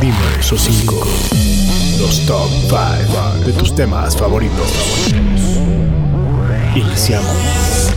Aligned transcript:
Dime 0.00 0.14
esos 0.38 0.60
5. 0.60 0.94
Los 1.98 2.24
top 2.24 2.48
5 2.68 3.44
de 3.44 3.52
tus 3.54 3.74
temas 3.74 4.16
favoritos. 4.16 5.12
Iniciamos. 6.76 7.92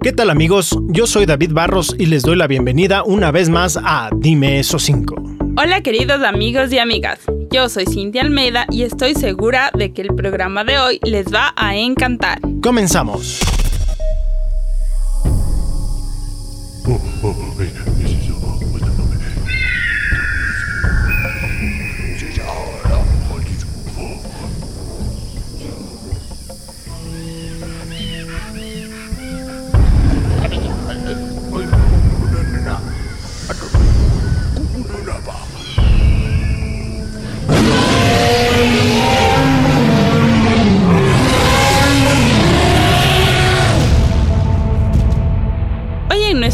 ¿Qué 0.00 0.12
tal 0.12 0.30
amigos? 0.30 0.78
Yo 0.88 1.06
soy 1.06 1.26
David 1.26 1.52
Barros 1.52 1.94
y 1.98 2.06
les 2.06 2.22
doy 2.22 2.36
la 2.36 2.46
bienvenida 2.46 3.02
una 3.04 3.30
vez 3.32 3.50
más 3.50 3.78
a 3.84 4.08
Dime 4.16 4.60
esos 4.60 4.82
5. 4.84 5.14
Hola 5.58 5.82
queridos 5.82 6.22
amigos 6.22 6.72
y 6.72 6.78
amigas, 6.78 7.18
yo 7.50 7.68
soy 7.68 7.84
Cintia 7.84 8.22
Almeida 8.22 8.64
y 8.70 8.84
estoy 8.84 9.14
segura 9.14 9.70
de 9.74 9.92
que 9.92 10.00
el 10.00 10.14
programa 10.14 10.64
de 10.64 10.78
hoy 10.78 11.00
les 11.02 11.26
va 11.26 11.52
a 11.54 11.76
encantar. 11.76 12.40
Comenzamos. 12.62 13.40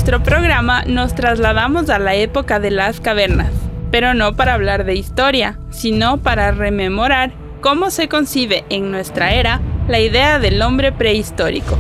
Nuestro 0.09 0.25
programa 0.25 0.85
nos 0.87 1.15
trasladamos 1.15 1.91
a 1.91 1.99
la 1.99 2.15
época 2.15 2.61
de 2.61 2.71
las 2.71 2.99
cavernas, 2.99 3.53
pero 3.91 4.15
no 4.15 4.35
para 4.37 4.55
hablar 4.55 4.87
de 4.87 4.95
historia, 4.95 5.59
sino 5.69 6.17
para 6.17 6.51
rememorar 6.51 7.33
cómo 7.61 7.91
se 7.91 8.09
concibe 8.09 8.65
en 8.71 8.91
nuestra 8.91 9.35
era 9.35 9.61
la 9.87 10.01
idea 10.01 10.39
del 10.39 10.63
hombre 10.63 10.93
prehistórico. 10.93 11.77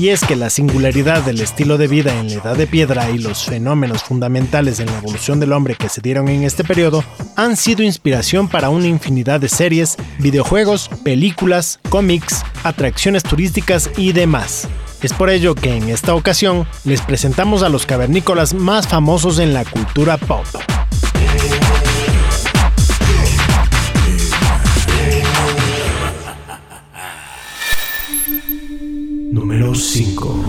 Y 0.00 0.08
es 0.08 0.24
que 0.24 0.34
la 0.34 0.48
singularidad 0.48 1.20
del 1.24 1.42
estilo 1.42 1.76
de 1.76 1.86
vida 1.86 2.18
en 2.18 2.28
la 2.28 2.36
Edad 2.36 2.56
de 2.56 2.66
Piedra 2.66 3.10
y 3.10 3.18
los 3.18 3.44
fenómenos 3.44 4.02
fundamentales 4.02 4.80
en 4.80 4.86
la 4.86 4.96
evolución 4.96 5.40
del 5.40 5.52
hombre 5.52 5.74
que 5.74 5.90
se 5.90 6.00
dieron 6.00 6.26
en 6.28 6.42
este 6.42 6.64
periodo 6.64 7.04
han 7.36 7.54
sido 7.54 7.82
inspiración 7.82 8.48
para 8.48 8.70
una 8.70 8.86
infinidad 8.86 9.40
de 9.40 9.50
series, 9.50 9.98
videojuegos, 10.18 10.88
películas, 11.04 11.80
cómics, 11.90 12.42
atracciones 12.64 13.24
turísticas 13.24 13.90
y 13.98 14.12
demás. 14.12 14.68
Es 15.02 15.12
por 15.12 15.28
ello 15.28 15.54
que 15.54 15.76
en 15.76 15.90
esta 15.90 16.14
ocasión 16.14 16.66
les 16.84 17.02
presentamos 17.02 17.62
a 17.62 17.68
los 17.68 17.84
cavernícolas 17.84 18.54
más 18.54 18.88
famosos 18.88 19.38
en 19.38 19.52
la 19.52 19.66
cultura 19.66 20.16
pop. 20.16 20.46
Número 29.30 29.74
5 29.74 30.44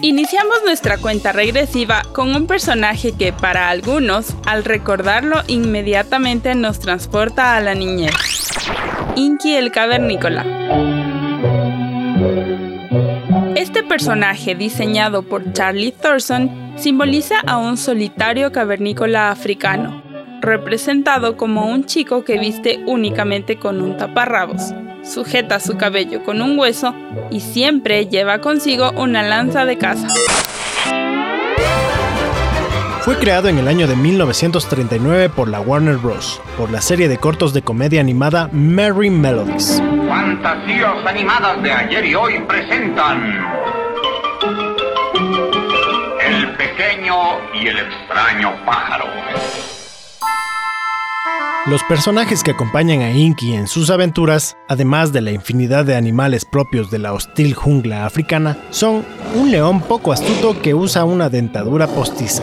Iniciamos 0.00 0.56
nuestra 0.64 0.98
cuenta 0.98 1.32
regresiva 1.32 2.02
con 2.14 2.34
un 2.34 2.46
personaje 2.46 3.12
que 3.12 3.32
para 3.32 3.68
algunos, 3.68 4.34
al 4.46 4.64
recordarlo, 4.64 5.42
inmediatamente 5.48 6.54
nos 6.54 6.80
transporta 6.80 7.56
a 7.56 7.60
la 7.60 7.74
niñez. 7.74 8.14
Inky 9.16 9.54
el 9.54 9.70
Cavernícola. 9.70 10.44
Este 13.64 13.82
personaje, 13.82 14.54
diseñado 14.54 15.22
por 15.22 15.54
Charlie 15.54 15.90
Thorson, 15.90 16.74
simboliza 16.76 17.36
a 17.46 17.56
un 17.56 17.78
solitario 17.78 18.52
cavernícola 18.52 19.30
africano, 19.30 20.02
representado 20.42 21.38
como 21.38 21.66
un 21.66 21.86
chico 21.86 22.24
que 22.24 22.38
viste 22.38 22.84
únicamente 22.86 23.56
con 23.58 23.80
un 23.80 23.96
taparrabos, 23.96 24.74
sujeta 25.02 25.60
su 25.60 25.78
cabello 25.78 26.22
con 26.24 26.42
un 26.42 26.58
hueso 26.58 26.94
y 27.30 27.40
siempre 27.40 28.04
lleva 28.06 28.42
consigo 28.42 28.90
una 28.98 29.22
lanza 29.22 29.64
de 29.64 29.78
caza. 29.78 30.08
Fue 33.04 33.18
creado 33.18 33.48
en 33.48 33.58
el 33.58 33.68
año 33.68 33.86
de 33.86 33.96
1939 33.96 35.28
por 35.28 35.46
la 35.50 35.60
Warner 35.60 35.98
Bros. 35.98 36.40
por 36.56 36.70
la 36.70 36.80
serie 36.80 37.06
de 37.06 37.18
cortos 37.18 37.52
de 37.52 37.60
comedia 37.60 38.00
animada 38.00 38.48
Merry 38.50 39.10
Melodies. 39.10 39.82
Fantasías 40.08 41.04
animadas 41.04 41.62
de 41.62 41.70
ayer 41.70 42.06
y 42.06 42.14
hoy 42.14 42.40
presentan 42.48 43.44
El 46.18 46.56
pequeño 46.56 47.14
y 47.52 47.66
el 47.66 47.78
extraño 47.78 48.54
pájaro. 48.64 49.04
Los 51.66 51.82
personajes 51.84 52.42
que 52.42 52.50
acompañan 52.50 53.00
a 53.00 53.10
Inky 53.10 53.54
en 53.54 53.68
sus 53.68 53.88
aventuras, 53.88 54.54
además 54.68 55.14
de 55.14 55.22
la 55.22 55.30
infinidad 55.30 55.86
de 55.86 55.96
animales 55.96 56.44
propios 56.44 56.90
de 56.90 56.98
la 56.98 57.14
hostil 57.14 57.54
jungla 57.54 58.04
africana, 58.04 58.58
son 58.68 59.02
un 59.34 59.50
león 59.50 59.80
poco 59.80 60.12
astuto 60.12 60.60
que 60.60 60.74
usa 60.74 61.06
una 61.06 61.30
dentadura 61.30 61.86
postiza, 61.86 62.42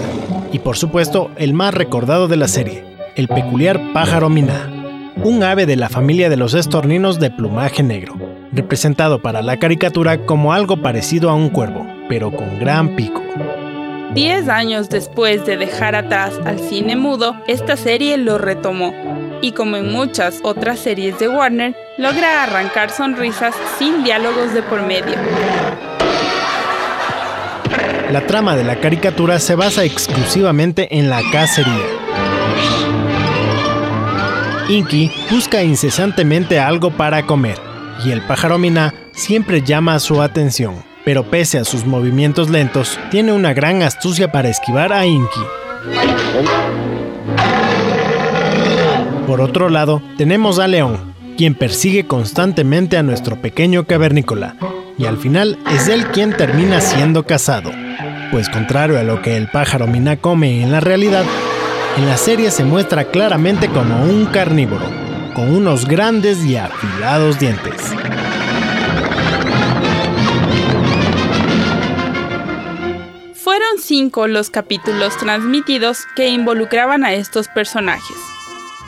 y 0.51 0.57
por 0.57 0.75
supuesto 0.75 1.29
el 1.37 1.53
más 1.53 1.75
recordado 1.75 2.27
de 2.27 2.37
la 2.37 2.47
serie, 2.47 2.83
el 3.15 3.27
peculiar 3.27 3.93
pájaro 3.93 4.27
miná, 4.27 5.13
un 5.23 5.43
ave 5.43 5.67
de 5.67 5.75
la 5.75 5.89
familia 5.89 6.27
de 6.27 6.37
los 6.37 6.55
estorninos 6.55 7.19
de 7.19 7.29
plumaje 7.29 7.83
negro, 7.83 8.15
representado 8.51 9.21
para 9.21 9.43
la 9.43 9.59
caricatura 9.59 10.25
como 10.25 10.51
algo 10.51 10.81
parecido 10.81 11.29
a 11.29 11.35
un 11.35 11.49
cuervo, 11.49 11.85
pero 12.09 12.35
con 12.35 12.57
gran 12.57 12.95
pico. 12.95 13.21
Diez 14.13 14.49
años 14.49 14.89
después 14.89 15.45
de 15.45 15.55
dejar 15.55 15.95
atrás 15.95 16.33
al 16.43 16.59
cine 16.59 16.97
mudo, 16.97 17.33
esta 17.47 17.77
serie 17.77 18.17
lo 18.17 18.37
retomó. 18.37 18.93
Y 19.41 19.53
como 19.53 19.77
en 19.77 19.89
muchas 19.89 20.41
otras 20.43 20.79
series 20.79 21.17
de 21.17 21.29
Warner, 21.29 21.73
logra 21.97 22.43
arrancar 22.43 22.89
sonrisas 22.89 23.55
sin 23.79 24.03
diálogos 24.03 24.53
de 24.53 24.63
por 24.63 24.81
medio. 24.81 25.15
La 28.11 28.27
trama 28.27 28.57
de 28.57 28.65
la 28.65 28.81
caricatura 28.81 29.39
se 29.39 29.55
basa 29.55 29.85
exclusivamente 29.85 30.97
en 30.97 31.09
la 31.09 31.21
cacería. 31.31 31.85
Inky 34.67 35.09
busca 35.31 35.63
incesantemente 35.63 36.59
algo 36.59 36.91
para 36.91 37.25
comer, 37.25 37.57
y 38.03 38.11
el 38.11 38.21
pájaro 38.23 38.57
Mina 38.57 38.93
siempre 39.13 39.61
llama 39.61 39.99
su 39.99 40.21
atención 40.21 40.90
pero 41.05 41.23
pese 41.23 41.57
a 41.57 41.63
sus 41.63 41.85
movimientos 41.85 42.49
lentos, 42.49 42.99
tiene 43.09 43.31
una 43.31 43.53
gran 43.53 43.83
astucia 43.83 44.31
para 44.31 44.49
esquivar 44.49 44.93
a 44.93 45.05
Inky. 45.05 45.41
Por 49.27 49.41
otro 49.41 49.69
lado, 49.69 50.01
tenemos 50.17 50.59
a 50.59 50.67
León, 50.67 51.13
quien 51.37 51.55
persigue 51.55 52.05
constantemente 52.05 52.97
a 52.97 53.03
nuestro 53.03 53.41
pequeño 53.41 53.85
cavernícola, 53.85 54.55
y 54.97 55.05
al 55.05 55.17
final 55.17 55.57
es 55.73 55.87
él 55.87 56.05
quien 56.07 56.35
termina 56.35 56.81
siendo 56.81 57.25
cazado, 57.25 57.71
pues 58.31 58.49
contrario 58.49 58.99
a 58.99 59.03
lo 59.03 59.21
que 59.21 59.37
el 59.37 59.47
pájaro 59.47 59.87
Mina 59.87 60.17
come 60.17 60.61
en 60.61 60.71
la 60.71 60.79
realidad, 60.79 61.23
en 61.97 62.07
la 62.07 62.17
serie 62.17 62.51
se 62.51 62.63
muestra 62.63 63.05
claramente 63.05 63.67
como 63.69 64.03
un 64.03 64.25
carnívoro, 64.25 64.85
con 65.33 65.53
unos 65.53 65.87
grandes 65.87 66.43
y 66.45 66.57
afilados 66.57 67.39
dientes. 67.39 67.93
Los 74.27 74.49
capítulos 74.49 75.17
transmitidos 75.17 76.05
que 76.15 76.29
involucraban 76.29 77.03
a 77.03 77.13
estos 77.13 77.49
personajes. 77.49 78.15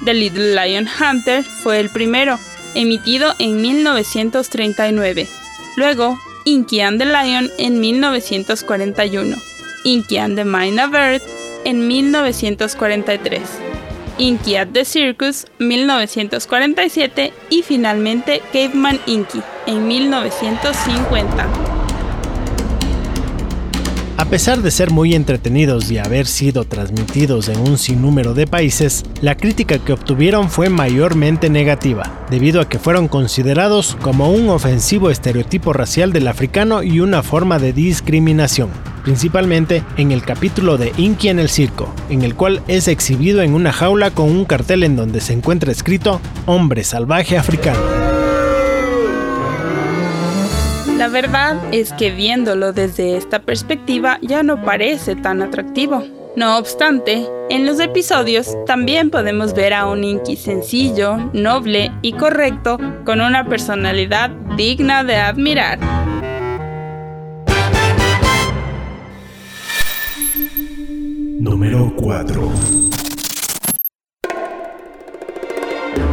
The 0.06 0.14
Little 0.14 0.56
Lion 0.56 0.88
Hunter 0.88 1.44
fue 1.44 1.82
el 1.82 1.90
primero, 1.90 2.40
emitido 2.74 3.34
en 3.38 3.62
1939. 3.62 5.28
Luego, 5.76 6.18
Inky 6.46 6.80
and 6.80 7.00
the 7.00 7.06
Lion 7.06 7.50
en 7.58 7.82
1941. 7.82 9.36
Inky 9.84 10.18
and 10.18 10.38
the 10.38 10.46
Mina 10.46 10.88
Bird 10.88 11.22
en 11.66 11.86
1943. 11.86 13.42
Inky 14.20 14.56
at 14.56 14.70
the 14.70 14.86
Circus 14.86 15.48
1947 15.60 17.34
y 17.50 17.64
finalmente 17.64 18.42
Caveman 18.54 19.02
Inky 19.06 19.42
en 19.66 19.86
1950. 19.86 21.73
Pesar 24.34 24.64
de 24.64 24.72
ser 24.72 24.90
muy 24.90 25.14
entretenidos 25.14 25.92
y 25.92 26.00
haber 26.00 26.26
sido 26.26 26.64
transmitidos 26.64 27.50
en 27.50 27.60
un 27.60 27.78
sinnúmero 27.78 28.34
de 28.34 28.48
países, 28.48 29.04
la 29.22 29.38
crítica 29.38 29.78
que 29.78 29.94
obtuvieron 29.94 30.50
fue 30.50 30.70
mayormente 30.70 31.52
negativa, 31.52 32.26
debido 32.32 32.60
a 32.60 32.68
que 32.68 32.80
fueron 32.80 33.08
considerados 33.08 33.96
como 34.02 34.32
un 34.32 34.50
ofensivo 34.50 35.12
estereotipo 35.12 35.72
racial 35.72 36.14
del 36.14 36.28
africano 36.28 36.82
y 36.82 37.00
una 37.00 37.22
forma 37.22 37.60
de 37.60 37.74
discriminación 37.74 38.72
principalmente 39.04 39.84
en 39.98 40.12
el 40.12 40.24
capítulo 40.24 40.78
de 40.78 40.94
Inky 40.98 41.28
en 41.28 41.38
el 41.38 41.50
circo, 41.50 41.94
en 42.10 42.24
el 42.24 42.34
cual 42.34 42.64
es 42.68 42.88
exhibido 42.88 43.42
en 43.42 43.54
una 43.54 43.72
jaula 43.72 44.12
con 44.12 44.32
un 44.32 44.46
cartel 44.46 44.82
en 44.82 44.96
donde 44.96 45.20
se 45.20 45.34
encuentra 45.34 45.74
escrito 45.74 46.22
Hombre 46.48 46.86
salvaje 46.86 47.38
africano. 47.38 48.23
La 51.04 51.10
verdad 51.10 51.58
es 51.74 51.92
que 51.92 52.12
viéndolo 52.12 52.72
desde 52.72 53.18
esta 53.18 53.40
perspectiva 53.40 54.20
ya 54.22 54.42
no 54.42 54.64
parece 54.64 55.18
tan 55.18 55.42
atractivo. 55.42 56.02
No 56.38 56.58
obstante, 56.58 57.28
en 57.50 57.66
los 57.66 57.82
episodios 57.82 58.56
también 58.66 59.10
podemos 59.10 59.54
ver 59.54 59.74
a 59.74 59.86
un 59.86 60.06
Inky 60.06 60.38
sencillo, 60.38 61.18
noble 61.34 61.92
y 62.02 62.14
correcto, 62.14 62.78
con 63.04 63.20
una 63.20 63.50
personalidad 63.50 64.30
digna 64.56 65.04
de 65.04 65.18
admirar. 65.18 65.78
Número 71.38 71.94
4 71.98 72.52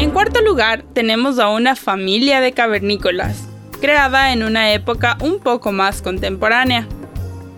En 0.01 0.11
cuarto 0.11 0.43
lugar, 0.43 0.83
tenemos 0.95 1.39
a 1.39 1.49
una 1.51 1.77
familia 1.77 2.41
de 2.41 2.51
cavernícolas, 2.51 3.50
creada 3.81 4.33
en 4.33 4.43
una 4.43 4.73
época 4.73 5.17
un 5.21 5.41
poco 5.41 5.73
más 5.73 6.03
contemporánea. 6.03 6.87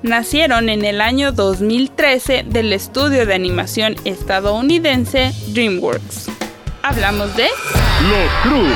Nacieron 0.03 0.69
en 0.69 0.85
el 0.85 1.01
año 1.01 1.33
2013 1.33 2.45
del 2.49 2.73
estudio 2.73 3.27
de 3.27 3.35
animación 3.35 3.97
estadounidense 4.05 5.33
DreamWorks. 5.49 6.31
Hablamos 6.83 7.37
de... 7.37 7.45
Los 7.45 8.31
Cruz. 8.43 8.73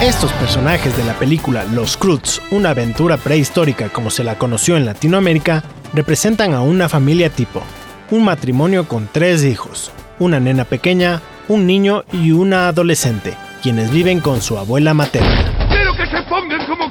Estos 0.00 0.32
personajes 0.34 0.96
de 0.96 1.04
la 1.04 1.14
película 1.14 1.64
Los 1.64 1.96
Cruz, 1.96 2.40
una 2.50 2.70
aventura 2.70 3.16
prehistórica 3.16 3.88
como 3.88 4.10
se 4.10 4.24
la 4.24 4.38
conoció 4.38 4.76
en 4.76 4.86
Latinoamérica, 4.86 5.64
representan 5.92 6.54
a 6.54 6.60
una 6.60 6.88
familia 6.88 7.30
tipo, 7.30 7.62
un 8.10 8.24
matrimonio 8.24 8.86
con 8.86 9.08
tres 9.10 9.44
hijos, 9.44 9.90
una 10.18 10.40
nena 10.40 10.64
pequeña, 10.64 11.20
un 11.48 11.66
niño 11.66 12.04
y 12.12 12.30
una 12.30 12.68
adolescente, 12.68 13.34
quienes 13.62 13.90
viven 13.90 14.20
con 14.20 14.40
su 14.40 14.56
abuela 14.56 14.94
materna. 14.94 15.57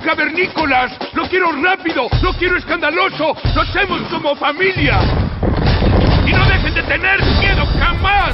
Cavernícolas! 0.08 0.94
¡Lo 1.14 1.28
quiero 1.28 1.52
rápido! 1.62 2.08
¡Lo 2.22 2.32
quiero 2.36 2.58
escandaloso! 2.58 3.36
¡Lo 3.54 3.62
hacemos 3.62 4.02
como 4.10 4.38
familia! 4.38 5.02
¡Y 6.26 6.32
no 6.32 6.48
dejen 6.48 6.74
de 6.76 6.84
tener 6.84 7.20
miedo 7.42 7.66
jamás! 7.78 8.34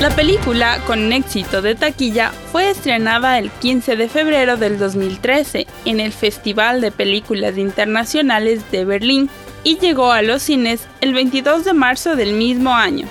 La 0.00 0.08
película, 0.16 0.78
con 0.86 1.12
éxito 1.12 1.60
de 1.60 1.74
taquilla, 1.74 2.30
fue 2.50 2.70
estrenada 2.70 3.38
el 3.38 3.50
15 3.50 3.96
de 3.96 4.08
febrero 4.08 4.56
del 4.56 4.78
2013 4.78 5.66
en 5.84 6.00
el 6.00 6.12
Festival 6.12 6.80
de 6.80 6.90
Películas 6.90 7.58
Internacionales 7.58 8.70
de 8.72 8.86
Berlín 8.86 9.28
y 9.62 9.76
llegó 9.76 10.10
a 10.10 10.22
los 10.22 10.40
cines 10.40 10.88
el 11.02 11.12
22 11.12 11.66
de 11.66 11.74
marzo 11.74 12.16
del 12.16 12.32
mismo 12.32 12.74
año. 12.74 13.06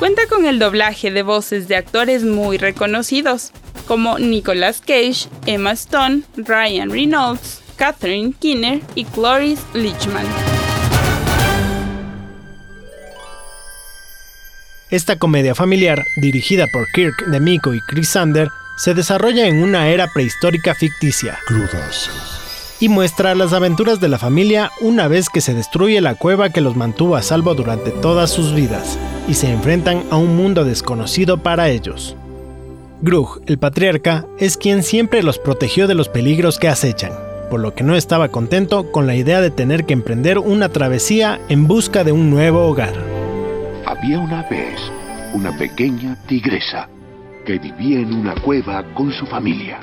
Cuenta 0.00 0.22
con 0.30 0.46
el 0.46 0.58
doblaje 0.58 1.10
de 1.10 1.22
voces 1.22 1.68
de 1.68 1.76
actores 1.76 2.24
muy 2.24 2.56
reconocidos, 2.56 3.52
como 3.86 4.18
Nicolas 4.18 4.80
Cage, 4.80 5.28
Emma 5.44 5.72
Stone, 5.72 6.22
Ryan 6.38 6.90
Reynolds, 6.90 7.60
Catherine 7.76 8.32
Keener 8.40 8.80
y 8.94 9.04
Cloris 9.04 9.60
Leachman. 9.74 10.24
Esta 14.90 15.18
comedia 15.18 15.54
familiar, 15.54 16.02
dirigida 16.16 16.66
por 16.72 16.86
Kirk 16.94 17.26
Demico 17.26 17.74
y 17.74 17.80
Chris 17.82 18.08
Sander, 18.08 18.48
se 18.78 18.94
desarrolla 18.94 19.48
en 19.48 19.62
una 19.62 19.90
era 19.90 20.10
prehistórica 20.14 20.74
ficticia 20.74 21.38
y 22.80 22.88
muestra 22.88 23.34
las 23.34 23.52
aventuras 23.52 24.00
de 24.00 24.08
la 24.08 24.18
familia 24.18 24.70
una 24.80 25.06
vez 25.06 25.28
que 25.28 25.42
se 25.42 25.54
destruye 25.54 26.00
la 26.00 26.14
cueva 26.14 26.50
que 26.50 26.62
los 26.62 26.76
mantuvo 26.76 27.14
a 27.14 27.22
salvo 27.22 27.54
durante 27.54 27.90
todas 27.90 28.30
sus 28.30 28.54
vidas 28.54 28.98
y 29.28 29.34
se 29.34 29.52
enfrentan 29.52 30.02
a 30.10 30.16
un 30.16 30.34
mundo 30.36 30.64
desconocido 30.64 31.36
para 31.36 31.68
ellos. 31.68 32.16
Grug, 33.02 33.42
el 33.46 33.58
patriarca, 33.58 34.26
es 34.38 34.56
quien 34.56 34.82
siempre 34.82 35.22
los 35.22 35.38
protegió 35.38 35.86
de 35.86 35.94
los 35.94 36.08
peligros 36.08 36.58
que 36.58 36.68
acechan, 36.68 37.12
por 37.50 37.60
lo 37.60 37.74
que 37.74 37.84
no 37.84 37.96
estaba 37.96 38.28
contento 38.28 38.90
con 38.90 39.06
la 39.06 39.14
idea 39.14 39.40
de 39.40 39.50
tener 39.50 39.84
que 39.84 39.92
emprender 39.92 40.38
una 40.38 40.70
travesía 40.70 41.40
en 41.48 41.66
busca 41.66 42.02
de 42.02 42.12
un 42.12 42.30
nuevo 42.30 42.66
hogar. 42.66 42.94
Había 43.86 44.18
una 44.18 44.42
vez 44.48 44.80
una 45.34 45.56
pequeña 45.56 46.16
tigresa 46.26 46.88
que 47.46 47.58
vivía 47.58 48.00
en 48.00 48.12
una 48.12 48.34
cueva 48.42 48.84
con 48.94 49.12
su 49.12 49.26
familia. 49.26 49.80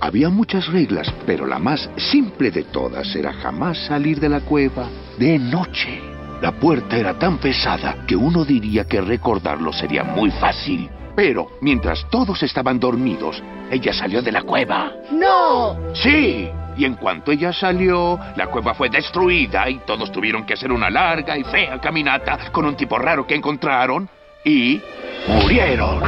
Había 0.00 0.30
muchas 0.30 0.66
reglas, 0.66 1.12
pero 1.26 1.46
la 1.46 1.58
más 1.58 1.90
simple 1.96 2.50
de 2.50 2.64
todas 2.64 3.14
era 3.14 3.34
jamás 3.34 3.76
salir 3.86 4.18
de 4.18 4.30
la 4.30 4.40
cueva 4.40 4.88
de 5.18 5.38
noche. 5.38 6.00
La 6.40 6.52
puerta 6.52 6.96
era 6.96 7.18
tan 7.18 7.36
pesada 7.36 8.06
que 8.06 8.16
uno 8.16 8.46
diría 8.46 8.84
que 8.84 9.02
recordarlo 9.02 9.74
sería 9.74 10.02
muy 10.02 10.30
fácil. 10.30 10.88
Pero 11.14 11.48
mientras 11.60 12.08
todos 12.08 12.42
estaban 12.42 12.80
dormidos, 12.80 13.42
ella 13.70 13.92
salió 13.92 14.22
de 14.22 14.32
la 14.32 14.42
cueva. 14.42 14.90
¡No! 15.12 15.76
Sí, 15.94 16.48
y 16.78 16.84
en 16.86 16.94
cuanto 16.94 17.30
ella 17.30 17.52
salió, 17.52 18.18
la 18.36 18.46
cueva 18.46 18.72
fue 18.72 18.88
destruida 18.88 19.68
y 19.68 19.80
todos 19.80 20.10
tuvieron 20.10 20.46
que 20.46 20.54
hacer 20.54 20.72
una 20.72 20.88
larga 20.88 21.36
y 21.36 21.44
fea 21.44 21.78
caminata 21.78 22.50
con 22.50 22.64
un 22.64 22.74
tipo 22.74 22.96
raro 22.96 23.26
que 23.26 23.34
encontraron 23.34 24.08
y 24.46 24.80
murieron. 25.28 26.00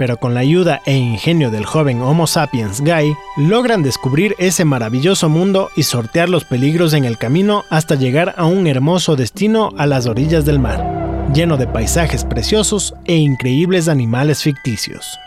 Pero 0.00 0.16
con 0.16 0.32
la 0.32 0.40
ayuda 0.40 0.80
e 0.86 0.96
ingenio 0.96 1.50
del 1.50 1.66
joven 1.66 2.00
Homo 2.00 2.26
sapiens 2.26 2.80
Guy, 2.80 3.14
logran 3.36 3.82
descubrir 3.82 4.34
ese 4.38 4.64
maravilloso 4.64 5.28
mundo 5.28 5.68
y 5.76 5.82
sortear 5.82 6.30
los 6.30 6.46
peligros 6.46 6.94
en 6.94 7.04
el 7.04 7.18
camino 7.18 7.64
hasta 7.68 7.96
llegar 7.96 8.34
a 8.38 8.46
un 8.46 8.66
hermoso 8.66 9.14
destino 9.14 9.74
a 9.76 9.84
las 9.84 10.06
orillas 10.06 10.46
del 10.46 10.58
mar, 10.58 11.28
lleno 11.34 11.58
de 11.58 11.66
paisajes 11.66 12.24
preciosos 12.24 12.94
e 13.04 13.16
increíbles 13.16 13.88
animales 13.88 14.42
ficticios. 14.42 15.18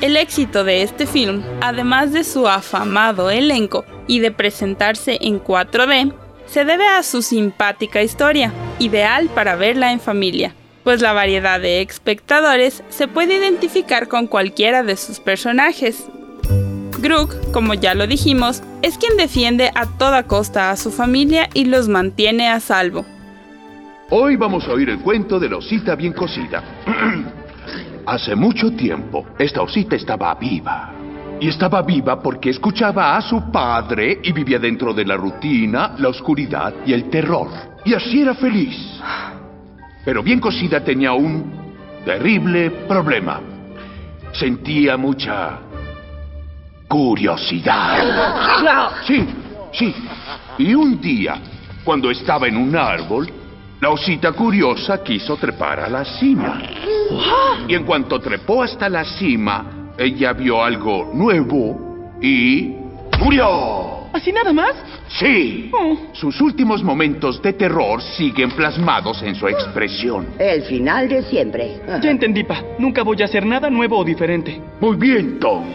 El 0.00 0.16
éxito 0.16 0.64
de 0.64 0.82
este 0.82 1.06
film, 1.06 1.44
además 1.60 2.12
de 2.12 2.24
su 2.24 2.48
afamado 2.48 3.30
elenco 3.30 3.84
y 4.08 4.18
de 4.18 4.32
presentarse 4.32 5.16
en 5.20 5.40
4D, 5.40 6.12
se 6.46 6.64
debe 6.64 6.88
a 6.88 7.04
su 7.04 7.22
simpática 7.22 8.02
historia, 8.02 8.52
ideal 8.78 9.28
para 9.34 9.56
verla 9.56 9.92
en 9.92 10.00
familia, 10.00 10.54
pues 10.84 11.00
la 11.00 11.12
variedad 11.12 11.60
de 11.60 11.82
espectadores 11.82 12.82
se 12.88 13.08
puede 13.08 13.36
identificar 13.36 14.08
con 14.08 14.26
cualquiera 14.26 14.82
de 14.82 14.96
sus 14.96 15.20
personajes. 15.20 16.06
Grook, 16.98 17.50
como 17.52 17.74
ya 17.74 17.94
lo 17.94 18.06
dijimos, 18.06 18.62
es 18.82 18.98
quien 18.98 19.16
defiende 19.16 19.70
a 19.74 19.86
toda 19.86 20.24
costa 20.24 20.70
a 20.70 20.76
su 20.76 20.90
familia 20.90 21.48
y 21.54 21.66
los 21.66 21.88
mantiene 21.88 22.48
a 22.48 22.60
salvo. 22.60 23.04
Hoy 24.10 24.36
vamos 24.36 24.64
a 24.68 24.72
oír 24.72 24.88
el 24.88 25.00
cuento 25.00 25.40
de 25.40 25.48
la 25.48 25.56
osita 25.56 25.96
bien 25.96 26.12
cocida. 26.12 26.62
Hace 28.06 28.36
mucho 28.36 28.70
tiempo, 28.70 29.26
esta 29.38 29.62
osita 29.62 29.96
estaba 29.96 30.34
viva. 30.36 30.92
Y 31.40 31.48
estaba 31.48 31.82
viva 31.82 32.22
porque 32.22 32.50
escuchaba 32.50 33.16
a 33.16 33.22
su 33.22 33.50
padre 33.50 34.20
y 34.22 34.32
vivía 34.32 34.60
dentro 34.60 34.94
de 34.94 35.04
la 35.04 35.16
rutina, 35.16 35.96
la 35.98 36.08
oscuridad 36.08 36.72
y 36.86 36.92
el 36.92 37.10
terror. 37.10 37.48
Y 37.86 37.94
así 37.94 38.20
era 38.20 38.34
feliz. 38.34 38.76
Pero 40.04 40.22
bien 40.22 40.40
cocida 40.40 40.82
tenía 40.82 41.12
un 41.12 41.44
terrible 42.04 42.70
problema. 42.88 43.40
Sentía 44.32 44.96
mucha 44.96 45.60
curiosidad. 46.88 48.90
Sí, 49.06 49.24
sí. 49.72 49.94
Y 50.58 50.74
un 50.74 51.00
día, 51.00 51.38
cuando 51.84 52.10
estaba 52.10 52.48
en 52.48 52.56
un 52.56 52.76
árbol, 52.76 53.30
la 53.80 53.90
osita 53.90 54.32
curiosa 54.32 55.02
quiso 55.04 55.36
trepar 55.36 55.80
a 55.80 55.88
la 55.88 56.04
cima. 56.04 56.60
Y 57.68 57.74
en 57.74 57.84
cuanto 57.84 58.18
trepó 58.18 58.64
hasta 58.64 58.88
la 58.88 59.04
cima, 59.04 59.92
ella 59.96 60.32
vio 60.32 60.64
algo 60.64 61.12
nuevo 61.14 62.18
y 62.20 62.74
murió. 63.20 63.95
¿Así 64.16 64.32
nada 64.32 64.50
más? 64.50 64.74
Sí. 65.18 65.70
Oh. 65.74 65.94
Sus 66.14 66.40
últimos 66.40 66.82
momentos 66.82 67.42
de 67.42 67.52
terror 67.52 68.00
siguen 68.02 68.50
plasmados 68.50 69.22
en 69.22 69.34
su 69.34 69.46
expresión. 69.46 70.26
El 70.38 70.62
final 70.62 71.06
de 71.06 71.22
siempre. 71.24 71.82
Ya 72.02 72.10
entendí, 72.10 72.42
pa. 72.42 72.62
Nunca 72.78 73.02
voy 73.02 73.20
a 73.20 73.26
hacer 73.26 73.44
nada 73.44 73.68
nuevo 73.68 73.98
o 73.98 74.04
diferente. 74.04 74.58
Muy 74.80 74.96
bien, 74.96 75.38
Tonk. 75.38 75.66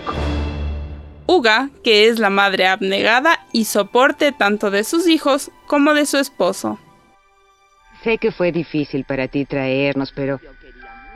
Uga, 1.28 1.70
que 1.84 2.08
es 2.08 2.18
la 2.18 2.32
madre 2.32 2.66
abnegada 2.66 3.46
y 3.54 3.66
soporte 3.66 4.32
tanto 4.32 4.72
de 4.72 4.84
sus 4.86 5.08
hijos 5.08 5.52
como 5.68 5.94
de 5.94 6.08
su 6.08 6.18
esposo. 6.18 6.80
Sé 8.04 8.18
que 8.18 8.32
fue 8.32 8.52
difícil 8.52 9.06
para 9.06 9.28
ti 9.28 9.46
traernos, 9.46 10.12
pero 10.14 10.40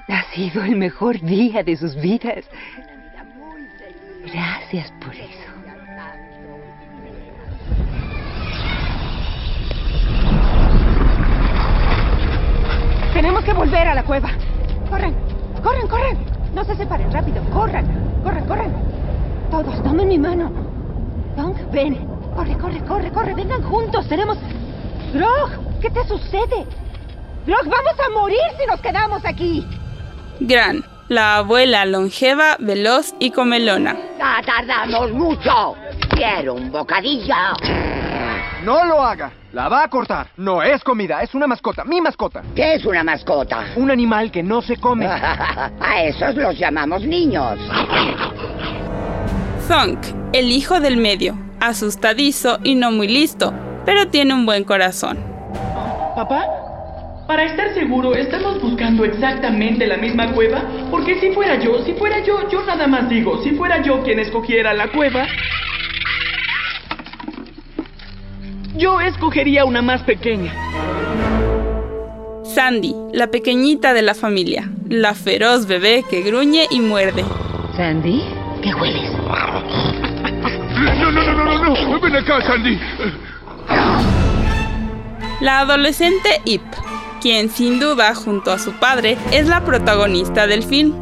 Ha 0.08 0.32
sido 0.36 0.63
el 0.63 0.75
mejor 0.75 1.20
día 1.22 1.63
de 1.63 1.75
sus 1.75 1.96
vidas. 1.96 2.46
Gracias 4.32 4.91
por 5.01 5.15
eso. 5.15 5.35
Tenemos 13.15 13.45
que 13.45 13.53
volver 13.53 13.88
a 13.88 13.95
la 13.95 14.03
cueva. 14.03 14.29
Corren, 14.89 15.15
corren, 15.63 15.88
corren. 15.88 16.17
No 16.53 16.65
se 16.65 16.75
separen, 16.75 17.10
rápido. 17.13 17.41
Corran, 17.45 17.86
corran, 18.22 18.45
corran. 18.45 18.74
Todos, 19.50 19.81
tomen 19.84 20.10
mi 20.10 20.17
mano. 20.17 20.51
Dunk, 21.38 21.55
ven. 21.72 21.95
Corre, 22.36 22.57
corre, 22.57 22.81
corre, 22.81 23.12
corre. 23.13 23.34
Vengan 23.34 23.63
juntos. 23.63 24.05
Tenemos... 24.10 24.38
Grog, 25.13 25.50
¿qué 25.81 25.89
te 25.91 26.05
sucede? 26.05 26.65
Grog, 27.48 27.63
vamos 27.63 27.95
a 28.05 28.10
morir 28.10 28.38
si 28.60 28.65
nos 28.65 28.81
quedamos 28.81 29.24
aquí. 29.24 29.65
Gran, 30.41 30.84
la 31.07 31.38
abuela 31.38 31.86
longeva, 31.86 32.57
veloz 32.60 33.15
y 33.19 33.31
comelona. 33.31 33.95
Ah, 34.22 34.41
tardamos 34.45 35.13
mucho. 35.13 35.75
Quiero 36.10 36.55
un 36.55 36.69
bocadillo. 36.69 37.34
No 38.65 38.84
lo 38.84 39.00
haga. 39.00 39.31
La 39.53 39.69
va 39.69 39.84
a 39.84 39.88
cortar. 39.89 40.29
No 40.38 40.63
es 40.63 40.84
comida, 40.84 41.22
es 41.22 41.36
una 41.36 41.45
mascota. 41.45 41.84
Mi 41.84 42.01
mascota. 42.01 42.41
¿Qué 42.55 42.74
es 42.74 42.86
una 42.86 43.03
mascota? 43.03 43.67
Un 43.75 43.91
animal 43.91 44.31
que 44.31 44.41
no 44.41 44.60
se 44.63 44.77
come. 44.77 45.05
a 45.05 46.03
esos 46.03 46.34
los 46.34 46.57
llamamos 46.57 47.03
niños. 47.03 47.60
Thunk, 49.67 50.00
el 50.34 50.51
hijo 50.51 50.79
del 50.79 50.98
medio, 50.98 51.38
asustadizo 51.60 52.57
y 52.63 52.74
no 52.74 52.89
muy 52.89 53.07
listo, 53.07 53.53
pero 53.86 54.07
tiene 54.07 54.34
un 54.34 54.48
buen 54.48 54.63
corazón. 54.63 55.19
¿Papá? 56.15 56.48
Para 57.27 57.43
estar 57.43 57.72
seguro, 57.75 58.15
¿estamos 58.15 58.60
buscando 58.60 59.05
exactamente 59.05 59.86
la 59.86 59.98
misma 59.98 60.31
cueva? 60.34 60.63
Porque 60.89 61.19
si 61.19 61.31
fuera 61.34 61.60
yo, 61.60 61.84
si 61.84 61.93
fuera 61.93 62.24
yo, 62.24 62.50
yo 62.50 62.65
nada 62.65 62.88
más 62.88 63.10
digo, 63.10 63.43
si 63.43 63.51
fuera 63.51 63.84
yo 63.84 64.01
quien 64.01 64.19
escogiera 64.19 64.74
la 64.74 64.88
cueva, 64.91 65.27
yo 68.77 69.00
escogería 69.00 69.65
una 69.65 69.82
más 69.82 70.01
pequeña. 70.03 70.53
Sandy, 72.44 72.96
la 73.12 73.27
pequeñita 73.27 73.94
de 73.94 74.01
la 74.01 74.13
familia, 74.13 74.70
la 74.88 75.13
feroz 75.13 75.65
bebé 75.67 76.03
que 76.10 76.22
gruñe 76.22 76.67
y 76.70 76.79
muerde. 76.79 77.25
Sandy, 77.75 78.24
¿qué 78.62 78.74
hueles? 78.74 79.12
No, 81.01 81.12
no, 81.12 81.12
no, 81.12 81.34
no, 81.34 81.46
no, 81.46 81.89
no. 81.89 82.00
Ven 82.00 82.15
acá, 82.15 82.41
Sandy. 82.41 82.79
La 85.41 85.60
adolescente 85.60 86.41
Ip, 86.46 86.63
quien 87.22 87.50
sin 87.50 87.79
duda 87.79 88.15
junto 88.15 88.51
a 88.51 88.60
su 88.60 88.74
padre 88.74 89.17
es 89.32 89.48
la 89.48 89.65
protagonista 89.65 90.48
del 90.48 90.63
film. 90.63 90.94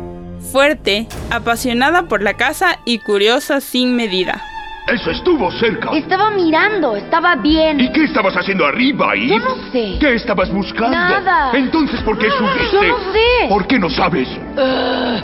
Fuerte, 0.52 1.08
apasionada 1.30 2.08
por 2.08 2.22
la 2.22 2.36
casa 2.36 2.80
y 2.86 3.00
curiosa 3.00 3.62
sin 3.62 3.96
medida. 3.96 4.42
Eso 4.88 5.12
estuvo 5.12 5.50
cerca. 5.54 5.92
Estaba 5.96 6.30
mirando, 6.32 6.98
estaba 6.98 7.36
bien. 7.38 7.80
¿Y 7.80 7.90
qué 7.94 8.04
estabas 8.04 8.36
haciendo 8.36 8.66
arriba, 8.66 9.14
Eve? 9.16 9.28
Yo 9.28 9.40
no 9.40 9.56
sé. 9.72 9.98
¿Qué 10.00 10.16
estabas 10.16 10.52
buscando? 10.52 10.92
Nada. 10.92 11.52
Entonces, 11.54 12.02
¿por 12.02 12.18
qué 12.18 12.30
subiste? 12.32 12.70
Yo 12.74 12.84
no 12.84 13.14
sé. 13.14 13.48
¿Por 13.48 13.66
qué 13.66 13.80
no 13.80 13.90
sabes? 13.90 14.28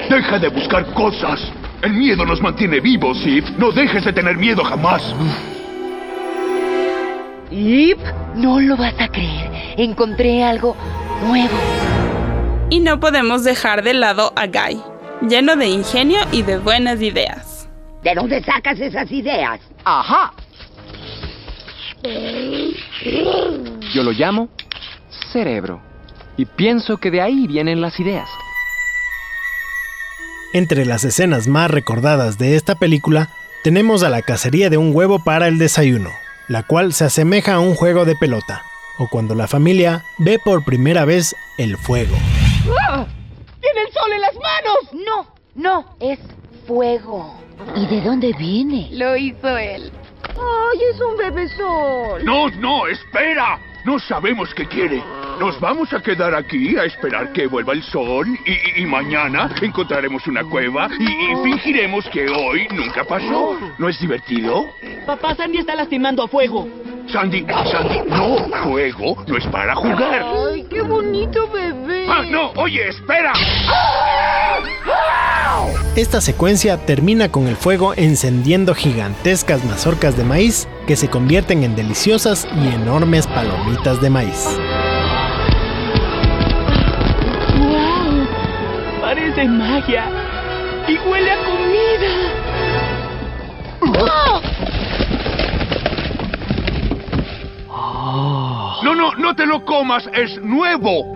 Deja 0.10 0.40
de 0.40 0.48
buscar 0.48 0.86
cosas. 0.94 1.42
El 1.82 1.94
miedo 1.94 2.26
nos 2.26 2.42
mantiene 2.42 2.80
vivos, 2.80 3.18
Eve. 3.26 3.52
No 3.58 3.72
dejes 3.72 4.06
de 4.06 4.14
tener 4.14 4.38
miedo 4.38 4.64
jamás. 4.64 5.14
Ip, 7.52 8.00
no 8.36 8.62
lo 8.62 8.78
vas 8.78 8.94
a 9.00 9.10
creer. 9.10 9.52
Encontré 9.78 10.44
algo 10.44 10.78
nuevo. 11.28 11.58
Y 12.70 12.80
no 12.80 13.00
podemos 13.00 13.44
dejar 13.44 13.84
de 13.84 13.94
lado 13.94 14.32
a 14.38 14.48
Guy, 14.48 14.82
lleno 15.28 15.56
de 15.58 15.68
ingenio 15.68 16.20
y 16.32 16.44
de 16.44 16.60
buenas 16.60 17.02
ideas. 17.02 17.49
¿De 18.04 18.16
dónde 18.16 18.44
sacas 18.44 18.80
esas 18.80 19.12
ideas? 19.12 19.60
Ajá. 19.84 20.34
Yo 23.94 24.04
lo 24.04 24.12
llamo 24.12 24.50
cerebro. 25.32 25.82
Y 26.38 26.46
pienso 26.46 26.98
que 26.98 27.12
de 27.12 27.22
ahí 27.22 27.48
vienen 27.48 27.82
las 27.82 28.00
ideas. 28.00 28.30
Entre 30.54 30.86
las 30.86 31.04
escenas 31.04 31.48
más 31.48 31.70
recordadas 31.70 32.38
de 32.38 32.56
esta 32.56 32.76
película, 32.76 33.30
tenemos 33.64 34.04
a 34.04 34.10
la 34.10 34.22
cacería 34.22 34.70
de 34.70 34.78
un 34.78 34.96
huevo 34.96 35.24
para 35.24 35.48
el 35.48 35.58
desayuno, 35.58 36.10
la 36.48 36.64
cual 36.64 36.94
se 36.94 37.06
asemeja 37.06 37.56
a 37.56 37.60
un 37.60 37.76
juego 37.76 38.06
de 38.06 38.16
pelota, 38.16 38.64
o 38.98 39.08
cuando 39.10 39.36
la 39.36 39.48
familia 39.48 40.04
ve 40.18 40.40
por 40.44 40.64
primera 40.64 41.06
vez 41.06 41.36
el 41.58 41.78
fuego. 41.78 42.16
¡Ah! 42.88 43.06
¡Tiene 43.60 43.82
el 43.82 43.94
sol 43.94 44.14
en 44.14 44.22
las 44.22 44.34
manos! 44.34 45.06
No, 45.06 45.36
no, 45.56 45.96
es 46.00 46.20
fuego. 46.66 47.40
¿Y 47.76 47.88
de 47.88 48.02
dónde 48.02 48.34
viene? 48.38 48.90
Lo 48.92 49.16
hizo 49.16 49.58
él. 49.58 49.92
¡Ay, 50.36 50.80
es 50.94 51.02
un 51.02 51.18
bebesol! 51.18 52.24
No, 52.26 52.50
no, 52.50 52.88
espera. 52.88 53.60
No 53.86 53.98
sabemos 54.00 54.54
qué 54.54 54.66
quiere. 54.68 55.02
Nos 55.40 55.60
vamos 55.60 55.92
a 55.94 56.02
quedar 56.02 56.36
aquí 56.36 56.76
a 56.78 56.84
esperar 56.84 57.32
que 57.32 57.48
vuelva 57.48 57.74
el 57.74 57.82
sol 57.84 58.28
y, 58.46 58.52
y- 58.52 58.84
y 58.84 58.86
mañana 58.86 59.50
encontraremos 59.62 60.28
una 60.28 60.44
cueva 60.44 60.90
y, 61.00 61.04
y 61.06 61.36
fingiremos 61.44 62.06
que 62.10 62.28
hoy 62.30 62.68
nunca 62.72 63.04
pasó. 63.06 63.58
¿No 63.78 63.88
es 63.88 64.00
divertido? 64.00 64.66
Papá, 65.06 65.34
Sandy 65.36 65.60
está 65.60 65.76
lastimando 65.76 66.24
a 66.24 66.28
fuego. 66.28 66.68
Sandy, 67.12 67.44
Sandy, 67.72 68.02
no, 68.08 68.38
juego 68.64 69.24
no 69.28 69.38
es 69.38 69.46
para 69.48 69.74
jugar. 69.76 70.24
¡Ay, 70.52 70.64
qué 70.70 70.82
bonito 70.82 71.50
bebé! 71.50 72.06
Ah, 72.08 72.22
no, 72.30 72.52
oye, 72.58 72.90
espera. 72.90 73.34
Esta 75.96 76.22
secuencia 76.22 76.78
termina 76.86 77.30
con 77.32 77.48
el 77.48 77.56
fuego 77.56 77.94
encendiendo 77.96 78.76
gigantescas 78.76 79.64
mazorcas 79.66 80.16
de 80.18 80.24
maíz 80.24 80.68
que 80.90 80.96
se 80.96 81.08
convierten 81.08 81.64
en 81.64 81.76
deliciosas 81.76 82.48
y 82.64 82.68
enormes 82.74 83.28
palomitas 83.28 84.02
de 84.02 84.10
maíz. 84.10 84.58
¡Wow! 87.60 88.28
Parece 89.00 89.46
magia. 89.46 90.06
Y 90.88 90.98
huele 90.98 91.32
a 91.32 91.38
comida. 91.46 92.10
No, 98.82 98.96
no, 98.96 99.14
no 99.14 99.36
te 99.36 99.46
lo 99.46 99.64
comas, 99.66 100.10
es 100.12 100.42
nuevo. 100.42 101.16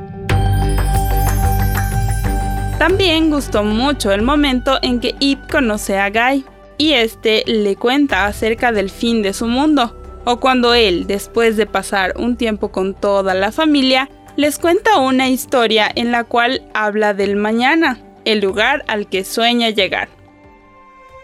También 2.77 3.31
gustó 3.31 3.63
mucho 3.63 4.11
el 4.11 4.21
momento 4.21 4.77
en 4.83 4.99
que 4.99 5.15
Ip 5.19 5.49
conoce 5.49 5.97
a 5.97 6.11
Guy 6.11 6.45
y 6.77 6.93
este 6.93 7.43
le 7.45 7.75
cuenta 7.75 8.25
acerca 8.25 8.71
del 8.71 8.89
fin 8.89 9.21
de 9.21 9.33
su 9.33 9.47
mundo, 9.47 9.95
o 10.25 10.39
cuando 10.39 10.73
él, 10.73 11.07
después 11.07 11.57
de 11.57 11.65
pasar 11.65 12.13
un 12.17 12.37
tiempo 12.37 12.71
con 12.71 12.93
toda 12.93 13.33
la 13.33 13.51
familia, 13.51 14.09
les 14.35 14.57
cuenta 14.57 14.99
una 14.99 15.29
historia 15.29 15.91
en 15.93 16.11
la 16.11 16.23
cual 16.23 16.61
habla 16.73 17.13
del 17.13 17.35
mañana, 17.35 17.99
el 18.25 18.39
lugar 18.39 18.83
al 18.87 19.07
que 19.07 19.23
sueña 19.23 19.69
llegar. 19.69 20.09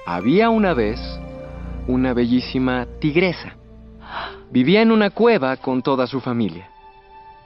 Había 0.05 0.49
una 0.49 0.73
vez 0.73 0.99
una 1.87 2.13
bellísima 2.13 2.87
tigresa. 2.99 3.55
Vivía 4.51 4.81
en 4.81 4.91
una 4.91 5.09
cueva 5.09 5.57
con 5.57 5.81
toda 5.81 6.05
su 6.07 6.21
familia. 6.21 6.69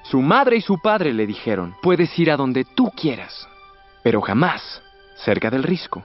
Su 0.03 0.21
madre 0.21 0.57
y 0.57 0.61
su 0.61 0.79
padre 0.81 1.13
le 1.13 1.25
dijeron, 1.25 1.75
puedes 1.81 2.17
ir 2.19 2.29
a 2.29 2.35
donde 2.35 2.65
tú 2.75 2.91
quieras, 2.91 3.47
pero 4.03 4.21
jamás 4.21 4.61
cerca 5.15 5.49
del 5.49 5.63
risco, 5.63 6.03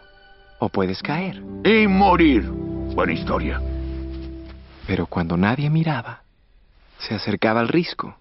o 0.58 0.68
puedes 0.68 1.02
caer. 1.02 1.42
Y 1.64 1.86
morir. 1.86 2.42
Buena 2.94 3.12
historia. 3.12 3.60
Pero 4.86 5.06
cuando 5.06 5.36
nadie 5.36 5.70
miraba, 5.70 6.22
se 6.98 7.14
acercaba 7.14 7.60
al 7.60 7.68
risco. 7.68 8.16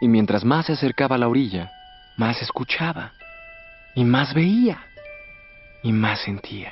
Y 0.00 0.08
mientras 0.08 0.44
más 0.44 0.66
se 0.66 0.72
acercaba 0.72 1.16
a 1.16 1.18
la 1.18 1.28
orilla, 1.28 1.70
más 2.16 2.42
escuchaba, 2.42 3.12
y 3.94 4.04
más 4.04 4.34
veía, 4.34 4.82
y 5.82 5.92
más 5.92 6.20
sentía. 6.20 6.70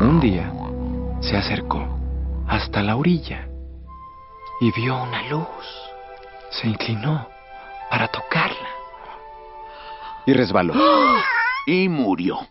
Un 0.00 0.20
día 0.20 0.52
se 1.20 1.36
acercó 1.36 1.98
hasta 2.46 2.82
la 2.82 2.96
orilla 2.96 3.48
y 4.60 4.70
vio 4.72 5.02
una 5.02 5.28
luz. 5.28 5.46
Se 6.50 6.68
inclinó 6.68 7.28
para 7.90 8.08
tocarla 8.08 8.77
y 10.28 10.32
resbaló 10.34 10.74
Y 11.66 11.88
murió. 11.88 12.46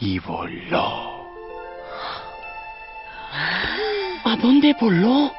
y 0.00 0.18
voló 0.20 1.28
¿A 4.24 4.36
dónde 4.40 4.74
voló? 4.80 5.30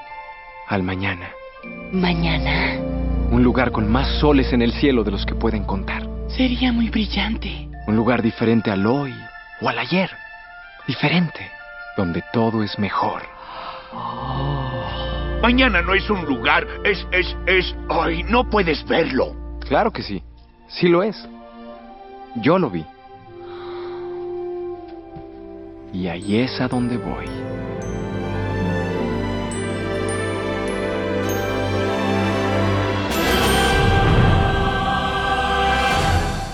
al 0.67 0.83
mañana. 0.83 1.29
Mañana. 1.91 2.79
Un 3.31 3.43
lugar 3.43 3.71
con 3.71 3.91
más 3.91 4.07
soles 4.19 4.53
en 4.53 4.61
el 4.61 4.73
cielo 4.73 5.03
de 5.03 5.09
los 5.11 5.25
que 5.25 5.33
pueden 5.33 5.63
contar. 5.63 6.03
Sería 6.27 6.71
muy 6.71 6.89
brillante. 6.89 7.67
Un 7.87 7.95
lugar 7.95 8.21
diferente 8.21 8.69
al 8.69 8.85
hoy 8.85 9.13
o 9.61 9.69
al 9.69 9.79
ayer. 9.79 10.11
Diferente, 10.87 11.49
donde 11.97 12.23
todo 12.31 12.61
es 12.63 12.77
mejor. 12.77 13.23
Mañana 15.41 15.81
no 15.81 15.93
es 15.95 16.07
un 16.09 16.25
lugar, 16.25 16.67
es, 16.83 17.07
es, 17.11 17.35
es... 17.47 17.75
Ay, 17.89 18.21
no 18.23 18.47
puedes 18.49 18.85
verlo. 18.85 19.35
Claro 19.67 19.91
que 19.91 20.03
sí. 20.03 20.23
Sí 20.67 20.87
lo 20.87 21.01
es. 21.03 21.27
Yo 22.41 22.59
lo 22.59 22.69
vi. 22.69 22.85
Y 25.93 26.07
ahí 26.07 26.41
es 26.41 26.59
a 26.59 26.67
donde 26.67 26.97
voy. 26.97 27.25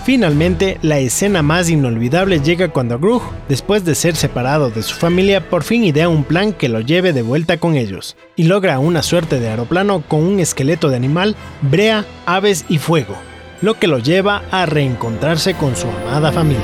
Finalmente, 0.04 0.78
la 0.82 0.98
escena 0.98 1.42
más 1.42 1.70
inolvidable 1.70 2.40
llega 2.40 2.68
cuando 2.68 2.98
Grug, 2.98 3.22
después 3.48 3.84
de 3.84 3.94
ser 3.94 4.16
separado 4.16 4.70
de 4.70 4.82
su 4.82 4.96
familia, 4.96 5.48
por 5.48 5.62
fin 5.62 5.84
idea 5.84 6.08
un 6.08 6.24
plan 6.24 6.52
que 6.52 6.68
lo 6.68 6.80
lleve 6.80 7.12
de 7.12 7.22
vuelta 7.22 7.58
con 7.58 7.76
ellos, 7.76 8.16
y 8.34 8.44
logra 8.44 8.80
una 8.80 9.02
suerte 9.02 9.38
de 9.38 9.48
aeroplano 9.48 10.02
con 10.06 10.24
un 10.24 10.40
esqueleto 10.40 10.88
de 10.88 10.96
animal, 10.96 11.36
brea, 11.62 12.04
aves 12.26 12.64
y 12.68 12.78
fuego, 12.78 13.16
lo 13.62 13.74
que 13.74 13.86
lo 13.86 13.98
lleva 13.98 14.42
a 14.50 14.66
reencontrarse 14.66 15.54
con 15.54 15.74
su 15.76 15.88
amada 15.88 16.32
familia. 16.32 16.62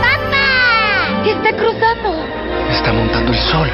¡Papá! 0.00 1.22
¿Qué 1.24 1.32
está 1.32 1.56
cruzando? 1.56 2.24
Está 2.70 2.92
montando 2.92 3.32
el 3.32 3.38
sol. 3.38 3.68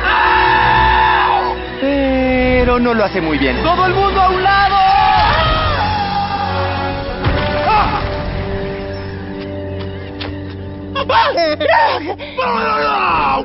Pero 1.81 2.78
no 2.78 2.95
lo 2.95 3.04
hace 3.04 3.21
muy 3.21 3.37
bien. 3.38 3.61
¡Todo 3.62 3.87
el 3.87 3.95
mundo 3.95 4.21
a 4.21 4.31
un 4.31 4.42
lado! 4.42 4.76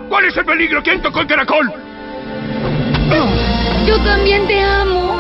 ¿Cuál 0.09 0.25
es 0.25 0.38
el 0.38 0.45
peligro? 0.45 0.83
¿Quién 0.83 1.01
tocó 1.01 1.21
el 1.21 1.27
caracol? 1.27 1.74
Yo 3.86 3.97
también 4.00 4.45
te 4.47 4.62
amo. 4.62 5.16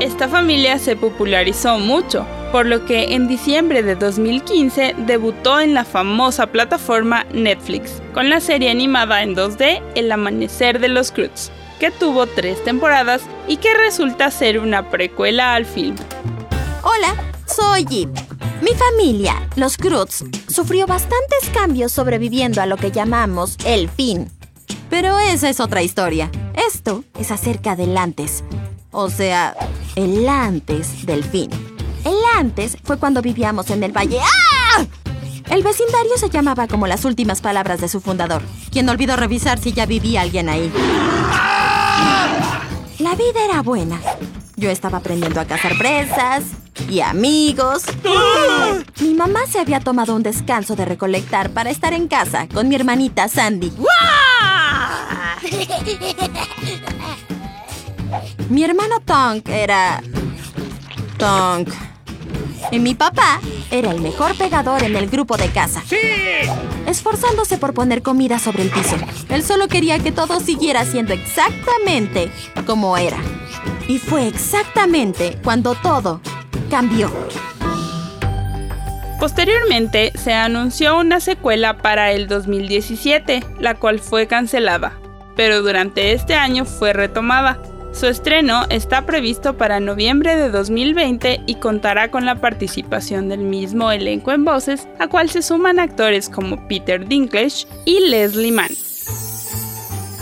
Esta 0.00 0.28
familia 0.28 0.78
se 0.78 0.96
popularizó 0.96 1.78
mucho, 1.78 2.26
por 2.52 2.64
lo 2.64 2.86
que 2.86 3.12
en 3.14 3.28
diciembre 3.28 3.82
de 3.82 3.96
2015 3.96 4.94
debutó 4.96 5.60
en 5.60 5.74
la 5.74 5.84
famosa 5.84 6.46
plataforma 6.46 7.26
Netflix 7.34 8.00
con 8.14 8.30
la 8.30 8.40
serie 8.40 8.70
animada 8.70 9.22
en 9.22 9.36
2D 9.36 9.82
El 9.94 10.10
Amanecer 10.10 10.80
de 10.80 10.88
los 10.88 11.12
Cruz, 11.12 11.50
que 11.78 11.90
tuvo 11.90 12.26
tres 12.26 12.64
temporadas 12.64 13.20
y 13.46 13.58
que 13.58 13.74
resulta 13.74 14.30
ser 14.30 14.58
una 14.58 14.88
precuela 14.88 15.54
al 15.54 15.66
film. 15.66 15.96
Hola, 16.82 17.14
soy 17.44 17.84
Jeep. 17.84 18.08
Mi 18.62 18.70
familia, 18.72 19.46
los 19.56 19.76
Cruz, 19.76 20.24
sufrió 20.48 20.86
bastantes 20.86 21.50
cambios 21.52 21.92
sobreviviendo 21.92 22.62
a 22.62 22.66
lo 22.66 22.78
que 22.78 22.90
llamamos 22.90 23.58
el 23.66 23.90
fin. 23.90 24.30
Pero 24.88 25.18
esa 25.18 25.50
es 25.50 25.60
otra 25.60 25.82
historia. 25.82 26.30
Esto 26.54 27.04
es 27.18 27.30
acerca 27.30 27.76
del 27.76 27.98
antes. 27.98 28.42
O 28.92 29.08
sea, 29.08 29.56
el 29.94 30.28
antes 30.28 31.06
del 31.06 31.22
fin. 31.22 31.48
El 32.04 32.16
antes 32.36 32.76
fue 32.82 32.98
cuando 32.98 33.22
vivíamos 33.22 33.70
en 33.70 33.84
el 33.84 33.92
valle. 33.92 34.18
¡Ah! 34.20 34.84
El 35.50 35.62
vecindario 35.62 36.16
se 36.16 36.30
llamaba 36.30 36.66
como 36.66 36.86
las 36.86 37.04
últimas 37.04 37.40
palabras 37.40 37.80
de 37.80 37.88
su 37.88 38.00
fundador, 38.00 38.42
quien 38.70 38.88
olvidó 38.88 39.16
revisar 39.16 39.58
si 39.58 39.72
ya 39.72 39.86
vivía 39.86 40.22
alguien 40.22 40.48
ahí. 40.48 40.72
La 42.98 43.14
vida 43.14 43.44
era 43.44 43.62
buena. 43.62 44.00
Yo 44.56 44.70
estaba 44.70 44.98
aprendiendo 44.98 45.40
a 45.40 45.44
cazar 45.44 45.76
presas 45.78 46.44
y 46.88 47.00
amigos. 47.00 47.84
Mi 49.00 49.14
mamá 49.14 49.40
se 49.48 49.58
había 49.58 49.80
tomado 49.80 50.14
un 50.14 50.22
descanso 50.22 50.76
de 50.76 50.84
recolectar 50.84 51.50
para 51.50 51.70
estar 51.70 51.92
en 51.92 52.08
casa 52.08 52.48
con 52.48 52.68
mi 52.68 52.74
hermanita 52.74 53.28
Sandy. 53.28 53.72
Mi 58.48 58.64
hermano 58.64 59.00
Tonk 59.00 59.48
era... 59.48 60.02
Tonk. 61.18 61.68
Y 62.70 62.78
mi 62.78 62.94
papá 62.94 63.40
era 63.70 63.90
el 63.90 64.00
mejor 64.00 64.36
pegador 64.36 64.82
en 64.82 64.96
el 64.96 65.08
grupo 65.08 65.36
de 65.36 65.48
casa. 65.48 65.82
¡Sí! 65.86 65.96
Esforzándose 66.86 67.58
por 67.58 67.74
poner 67.74 68.02
comida 68.02 68.38
sobre 68.38 68.62
el 68.62 68.70
piso. 68.70 68.96
Él 69.28 69.42
solo 69.42 69.68
quería 69.68 69.98
que 69.98 70.12
todo 70.12 70.40
siguiera 70.40 70.84
siendo 70.84 71.12
exactamente 71.12 72.30
como 72.66 72.96
era. 72.96 73.18
Y 73.88 73.98
fue 73.98 74.28
exactamente 74.28 75.38
cuando 75.42 75.74
todo 75.74 76.20
cambió. 76.70 77.10
Posteriormente 79.18 80.12
se 80.16 80.32
anunció 80.32 80.98
una 80.98 81.20
secuela 81.20 81.76
para 81.76 82.12
el 82.12 82.26
2017, 82.26 83.44
la 83.58 83.74
cual 83.74 83.98
fue 83.98 84.26
cancelada, 84.26 84.98
pero 85.36 85.60
durante 85.60 86.12
este 86.12 86.34
año 86.34 86.64
fue 86.64 86.94
retomada. 86.94 87.60
Su 87.92 88.06
estreno 88.06 88.64
está 88.70 89.04
previsto 89.04 89.56
para 89.56 89.80
noviembre 89.80 90.36
de 90.36 90.50
2020 90.50 91.42
y 91.46 91.56
contará 91.56 92.10
con 92.10 92.24
la 92.24 92.40
participación 92.40 93.28
del 93.28 93.40
mismo 93.40 93.90
elenco 93.90 94.32
en 94.32 94.44
voces, 94.44 94.88
a 94.98 95.08
cual 95.08 95.28
se 95.28 95.42
suman 95.42 95.80
actores 95.80 96.28
como 96.28 96.68
Peter 96.68 97.06
Dinklage 97.06 97.66
y 97.84 98.08
Leslie 98.08 98.52
Mann. 98.52 98.70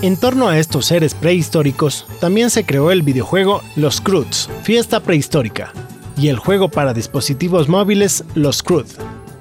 En 0.00 0.16
torno 0.16 0.48
a 0.48 0.59
estos 0.59 0.87
seres 0.87 1.14
prehistóricos, 1.14 2.07
también 2.20 2.50
se 2.50 2.64
creó 2.64 2.90
el 2.90 3.02
videojuego 3.02 3.62
Los 3.76 4.00
Croods, 4.00 4.48
Fiesta 4.62 5.00
Prehistórica, 5.00 5.72
y 6.16 6.28
el 6.28 6.38
juego 6.38 6.68
para 6.68 6.94
dispositivos 6.94 7.68
móviles 7.68 8.24
Los 8.35 8.62
Crud. 8.62 8.87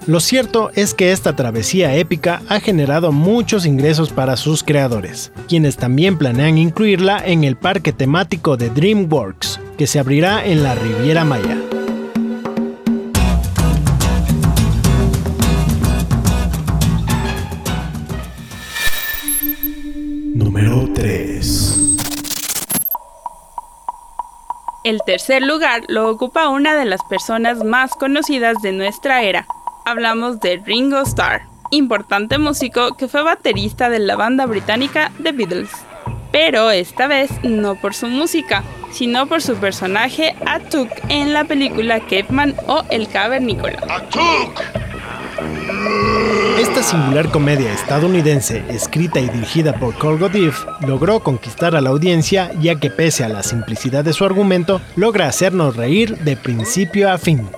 Lo 0.07 0.21
cierto 0.21 0.71
es 0.73 0.93
que 0.93 1.11
esta 1.11 1.35
travesía 1.35 1.93
épica 1.95 2.41
ha 2.47 2.61
generado 2.61 3.11
muchos 3.11 3.65
ingresos 3.65 4.09
para 4.09 4.37
sus 4.37 4.63
creadores, 4.63 5.33
quienes 5.49 5.75
también 5.75 6.17
planean 6.17 6.57
incluirla 6.57 7.21
en 7.25 7.43
el 7.43 7.57
parque 7.57 7.91
temático 7.91 8.55
de 8.55 8.69
DreamWorks, 8.69 9.59
que 9.77 9.85
se 9.85 9.99
abrirá 9.99 10.45
en 10.45 10.63
la 10.63 10.75
Riviera 10.75 11.25
Maya. 11.25 11.57
Número 20.33 20.87
3. 20.95 21.79
El 24.85 25.01
tercer 25.05 25.41
lugar 25.41 25.83
lo 25.89 26.09
ocupa 26.09 26.47
una 26.47 26.77
de 26.77 26.85
las 26.85 27.01
personas 27.09 27.65
más 27.65 27.91
conocidas 27.91 28.61
de 28.61 28.71
nuestra 28.71 29.23
era. 29.23 29.45
Hablamos 29.87 30.41
de 30.41 30.61
Ringo 30.65 30.99
Starr, 31.03 31.43
importante 31.71 32.37
músico 32.37 32.97
que 32.97 33.07
fue 33.07 33.23
baterista 33.23 33.89
de 33.89 33.99
la 33.99 34.17
banda 34.17 34.45
británica 34.45 35.13
The 35.23 35.31
Beatles. 35.31 35.69
Pero 36.29 36.71
esta 36.71 37.07
vez 37.07 37.31
no 37.43 37.75
por 37.75 37.93
su 37.93 38.07
música, 38.07 38.65
sino 38.91 39.27
por 39.27 39.41
su 39.41 39.55
personaje 39.55 40.35
Atuk 40.45 40.89
en 41.07 41.31
la 41.31 41.45
película 41.45 42.01
Caveman 42.01 42.53
o 42.67 42.83
El 42.89 43.07
Cavernícola. 43.07 43.79
¡Atuk! 43.89 44.61
Esta 46.59 46.83
singular 46.83 47.29
comedia 47.31 47.71
estadounidense, 47.71 48.65
escrita 48.67 49.21
y 49.21 49.29
dirigida 49.29 49.79
por 49.79 49.97
Cole 49.97 50.17
Godif, 50.17 50.65
logró 50.85 51.21
conquistar 51.21 51.77
a 51.77 51.81
la 51.81 51.91
audiencia 51.91 52.51
ya 52.59 52.75
que 52.75 52.89
pese 52.89 53.23
a 53.23 53.29
la 53.29 53.41
simplicidad 53.41 54.03
de 54.03 54.11
su 54.11 54.25
argumento, 54.25 54.81
logra 54.97 55.29
hacernos 55.29 55.77
reír 55.77 56.17
de 56.17 56.35
principio 56.35 57.09
a 57.09 57.17
fin. 57.17 57.49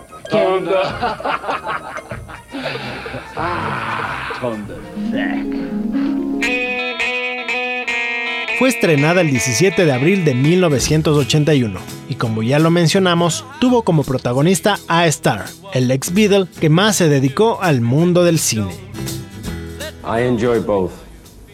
Fue 8.60 8.68
estrenada 8.68 9.22
el 9.22 9.30
17 9.30 9.86
de 9.86 9.92
abril 9.94 10.26
de 10.26 10.34
1981 10.34 11.80
y 12.10 12.16
como 12.16 12.44
ya 12.44 12.60
lo 12.60 12.72
mencionamos, 12.72 13.46
tuvo 13.62 13.84
como 13.84 14.04
protagonista 14.04 14.80
a 14.90 15.08
Star, 15.08 15.46
el 15.74 15.90
ex 15.92 16.14
Beatle 16.14 16.48
que 16.60 16.70
más 16.70 16.98
se 16.98 17.08
dedicó 17.08 17.62
al 17.62 17.80
mundo 17.80 18.26
del 18.26 18.38
cine. 18.38 18.76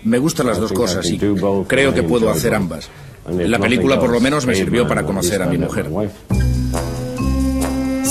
Me 0.04 0.18
gustan 0.18 0.48
las 0.48 0.60
dos 0.60 0.72
cosas 0.72 1.10
y 1.12 1.20
creo 1.20 1.94
que 1.94 2.04
puedo 2.04 2.30
hacer 2.32 2.56
ambas. 2.56 2.90
La 3.30 3.60
película 3.60 4.00
por 4.00 4.10
lo 4.10 4.20
menos 4.20 4.46
me 4.46 4.56
sirvió 4.56 4.88
para 4.88 5.04
conocer 5.04 5.42
a 5.42 5.46
mi 5.46 5.58
mujer. 5.58 5.90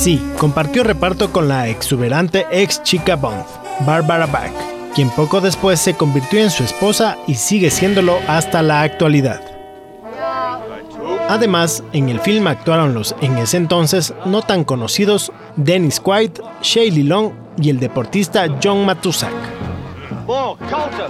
Sí, 0.04 0.20
compartió 0.36 0.84
reparto 0.84 1.32
con 1.32 1.48
la 1.48 1.66
exuberante 1.66 2.44
ex 2.52 2.82
chica 2.82 3.16
Bond, 3.16 3.42
Barbara 3.86 4.26
Bach, 4.26 4.52
quien 4.94 5.08
poco 5.08 5.40
después 5.40 5.80
se 5.80 5.94
convirtió 5.94 6.40
en 6.40 6.50
su 6.50 6.62
esposa 6.62 7.16
y 7.26 7.36
sigue 7.36 7.70
siéndolo 7.70 8.18
hasta 8.28 8.60
la 8.60 8.82
actualidad. 8.82 9.40
Además, 11.30 11.82
en 11.94 12.10
el 12.10 12.20
film 12.20 12.48
actuaron 12.48 12.92
los 12.92 13.16
en 13.22 13.38
ese 13.38 13.56
entonces 13.56 14.12
no 14.26 14.42
tan 14.42 14.64
conocidos 14.64 15.32
Dennis 15.56 16.00
Quaid, 16.00 16.32
Shaylee 16.60 17.04
Long 17.04 17.32
y 17.56 17.70
el 17.70 17.80
deportista 17.80 18.58
John 18.62 18.84
Matusak. 18.84 19.32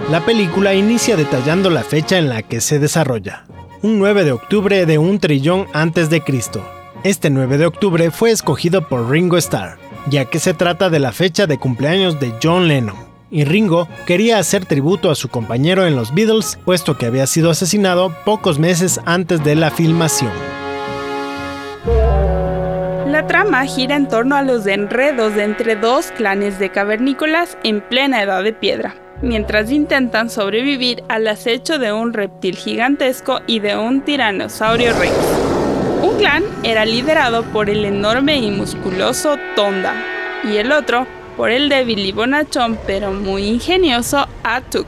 La 0.09 0.25
película 0.25 0.73
inicia 0.73 1.17
detallando 1.17 1.69
la 1.69 1.83
fecha 1.83 2.17
en 2.17 2.29
la 2.29 2.43
que 2.43 2.61
se 2.61 2.79
desarrolla, 2.79 3.43
un 3.81 3.99
9 3.99 4.23
de 4.23 4.31
octubre 4.31 4.85
de 4.85 4.97
un 4.97 5.19
trillón 5.19 5.67
antes 5.73 6.09
de 6.09 6.21
Cristo. 6.21 6.65
Este 7.05 7.29
9 7.29 7.59
de 7.59 7.67
octubre 7.67 8.09
fue 8.09 8.31
escogido 8.31 8.89
por 8.89 9.11
Ringo 9.11 9.37
Starr, 9.37 9.77
ya 10.09 10.25
que 10.25 10.39
se 10.39 10.55
trata 10.55 10.89
de 10.89 10.97
la 10.97 11.11
fecha 11.11 11.45
de 11.45 11.59
cumpleaños 11.59 12.19
de 12.19 12.33
John 12.41 12.67
Lennon. 12.67 12.95
Y 13.29 13.43
Ringo 13.43 13.87
quería 14.07 14.39
hacer 14.39 14.65
tributo 14.65 15.11
a 15.11 15.15
su 15.15 15.29
compañero 15.29 15.85
en 15.85 15.95
los 15.95 16.15
Beatles, 16.15 16.57
puesto 16.65 16.97
que 16.97 17.05
había 17.05 17.27
sido 17.27 17.51
asesinado 17.51 18.11
pocos 18.25 18.57
meses 18.57 18.99
antes 19.05 19.43
de 19.43 19.53
la 19.53 19.69
filmación. 19.69 20.31
trama 23.27 23.65
gira 23.65 23.95
en 23.95 24.07
torno 24.07 24.35
a 24.35 24.41
los 24.41 24.65
enredos 24.65 25.35
de 25.35 25.43
entre 25.43 25.75
dos 25.75 26.07
clanes 26.07 26.57
de 26.57 26.71
cavernícolas 26.71 27.55
en 27.63 27.81
plena 27.81 28.23
edad 28.23 28.43
de 28.43 28.53
piedra, 28.53 28.95
mientras 29.21 29.69
intentan 29.69 30.31
sobrevivir 30.31 31.03
al 31.07 31.27
acecho 31.27 31.77
de 31.77 31.93
un 31.93 32.13
reptil 32.13 32.55
gigantesco 32.55 33.41
y 33.45 33.59
de 33.59 33.77
un 33.77 34.01
tiranosaurio 34.01 34.91
rex. 34.97 35.54
Un 36.05 36.19
clan 36.19 36.43
era 36.61 36.85
liderado 36.85 37.41
por 37.45 37.67
el 37.67 37.83
enorme 37.83 38.37
y 38.37 38.51
musculoso 38.51 39.37
Tonda, 39.55 39.95
y 40.43 40.57
el 40.57 40.71
otro 40.71 41.07
por 41.35 41.49
el 41.49 41.67
débil 41.67 42.05
y 42.05 42.11
bonachón 42.11 42.77
pero 42.85 43.11
muy 43.11 43.47
ingenioso 43.47 44.27
Atuk, 44.43 44.85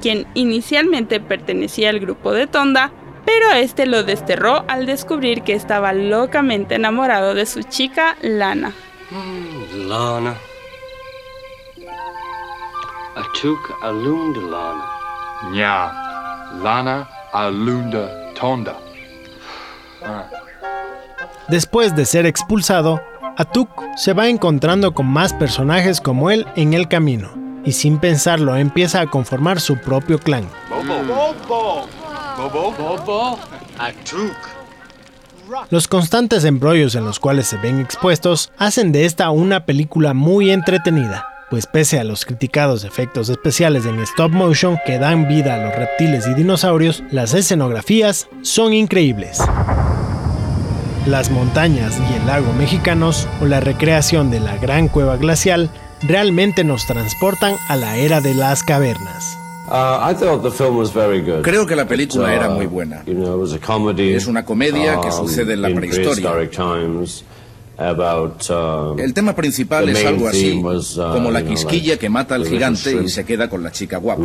quien 0.00 0.26
inicialmente 0.32 1.20
pertenecía 1.20 1.90
al 1.90 2.00
grupo 2.00 2.32
de 2.32 2.46
Tonda, 2.46 2.90
pero 3.26 3.50
este 3.50 3.84
lo 3.84 4.02
desterró 4.02 4.64
al 4.66 4.86
descubrir 4.86 5.42
que 5.42 5.52
estaba 5.52 5.92
locamente 5.92 6.76
enamorado 6.76 7.34
de 7.34 7.44
su 7.44 7.62
chica 7.62 8.16
Lana. 8.22 8.72
Mm, 9.10 9.88
Lana. 9.90 10.34
Atuk 13.14 13.76
alunda 13.82 14.40
Lana. 14.40 15.54
Ya, 15.54 16.50
Lana 16.62 17.06
alunda 17.34 18.32
Tonda. 18.32 18.74
Ah. 20.02 20.24
Después 21.48 21.94
de 21.94 22.06
ser 22.06 22.26
expulsado, 22.26 23.00
Atuk 23.36 23.68
se 23.96 24.12
va 24.12 24.28
encontrando 24.28 24.94
con 24.94 25.06
más 25.06 25.32
personajes 25.32 26.00
como 26.00 26.30
él 26.30 26.44
en 26.56 26.74
el 26.74 26.88
camino, 26.88 27.30
y 27.64 27.72
sin 27.72 27.98
pensarlo 27.98 28.56
empieza 28.56 29.00
a 29.00 29.06
conformar 29.06 29.60
su 29.60 29.78
propio 29.78 30.18
clan. 30.18 30.48
Los 35.70 35.86
constantes 35.86 36.44
embrollos 36.44 36.96
en 36.96 37.04
los 37.04 37.20
cuales 37.20 37.46
se 37.46 37.58
ven 37.58 37.80
expuestos 37.80 38.50
hacen 38.58 38.90
de 38.90 39.04
esta 39.04 39.30
una 39.30 39.66
película 39.66 40.14
muy 40.14 40.50
entretenida, 40.50 41.28
pues 41.48 41.66
pese 41.66 42.00
a 42.00 42.04
los 42.04 42.24
criticados 42.24 42.82
efectos 42.82 43.28
especiales 43.28 43.86
en 43.86 44.00
stop 44.00 44.32
motion 44.32 44.78
que 44.84 44.98
dan 44.98 45.28
vida 45.28 45.54
a 45.54 45.58
los 45.58 45.76
reptiles 45.76 46.26
y 46.26 46.34
dinosaurios, 46.34 47.04
las 47.12 47.34
escenografías 47.34 48.28
son 48.42 48.72
increíbles. 48.72 49.40
Las 51.06 51.30
montañas 51.30 51.94
y 52.10 52.14
el 52.20 52.26
lago 52.26 52.52
mexicanos 52.54 53.28
o 53.40 53.46
la 53.46 53.60
recreación 53.60 54.30
de 54.30 54.40
la 54.40 54.56
gran 54.56 54.88
cueva 54.88 55.16
glacial 55.16 55.70
realmente 56.02 56.64
nos 56.64 56.84
transportan 56.86 57.54
a 57.68 57.76
la 57.76 57.96
era 57.96 58.20
de 58.20 58.34
las 58.34 58.64
cavernas. 58.64 59.38
Creo 61.42 61.64
que 61.66 61.76
la 61.76 61.86
película 61.86 62.34
era 62.34 62.48
muy 62.50 62.66
buena. 62.66 63.02
Es 64.16 64.26
una 64.26 64.44
comedia 64.44 65.00
que 65.00 65.12
sucede 65.12 65.52
en 65.54 65.62
la 65.62 65.68
prehistoria. 65.76 66.32
El 68.98 69.12
tema 69.14 69.34
principal 69.36 69.88
es 69.88 70.04
algo 70.06 70.28
así, 70.28 70.60
como 71.12 71.30
la 71.30 71.44
quisquilla 71.44 71.98
que 71.98 72.08
mata 72.08 72.34
al 72.34 72.46
gigante 72.46 73.00
y 73.04 73.08
se 73.08 73.24
queda 73.24 73.48
con 73.48 73.62
la 73.62 73.70
chica 73.70 73.98
guapa. 73.98 74.22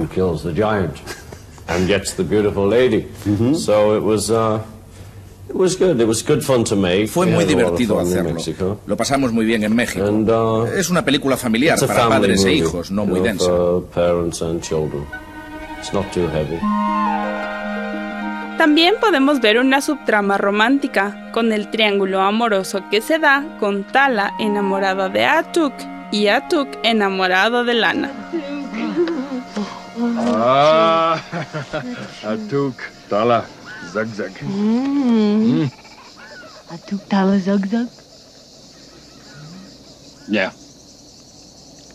Fue 7.07 7.27
muy 7.27 7.45
divertido 7.45 7.99
hacerlo. 7.99 8.79
Lo 8.85 8.97
pasamos 8.97 9.31
muy 9.31 9.45
bien 9.45 9.63
en 9.63 9.75
México. 9.75 10.05
Uh, 10.09 10.65
es 10.77 10.89
una 10.89 11.03
película 11.03 11.37
familiar 11.37 11.79
para 11.79 12.09
padres 12.09 12.43
e 12.45 12.53
hijos, 12.53 12.91
no 12.91 13.05
muy 13.05 13.19
densa. 13.19 13.51
También 18.57 18.93
podemos 19.01 19.41
ver 19.41 19.57
una 19.57 19.81
subtrama 19.81 20.37
romántica, 20.37 21.31
con 21.33 21.51
el 21.51 21.71
triángulo 21.71 22.21
amoroso 22.21 22.83
que 22.91 23.01
se 23.01 23.17
da 23.17 23.57
con 23.59 23.83
Tala 23.85 24.35
enamorada 24.39 25.09
de 25.09 25.25
Atuk 25.25 25.73
y 26.11 26.27
Atuk 26.27 26.67
enamorado 26.83 27.63
de 27.63 27.73
Lana. 27.73 28.11
Ah, 30.35 31.19
Atuk, 32.23 32.75
Tala, 33.09 33.45
Zag 33.91 34.07
Zag. 34.15 34.31
Mm. 34.41 35.67
Mm. 35.67 35.69
Atuk, 36.71 37.01
Tala, 37.09 37.39
Zag 37.39 37.67
Zag? 37.67 37.87
Yeah. 40.31 40.51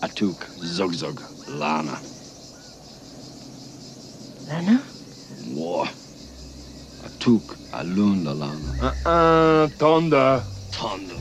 Atuk, 0.04 0.36
Zog 0.60 0.92
Zog, 0.92 1.22
Lana. 1.56 1.96
Lana? 4.48 4.76
Wow. 5.56 5.88
Atuk, 7.06 7.56
Alunda, 7.72 8.34
Lana. 8.34 8.70
Uh-uh, 8.82 9.68
Tonda. 9.78 10.44
Tonda. 10.76 11.16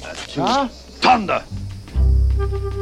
Atuk. 0.00 0.40
¿Ah? 0.40 0.68
Tonda. 1.00 1.44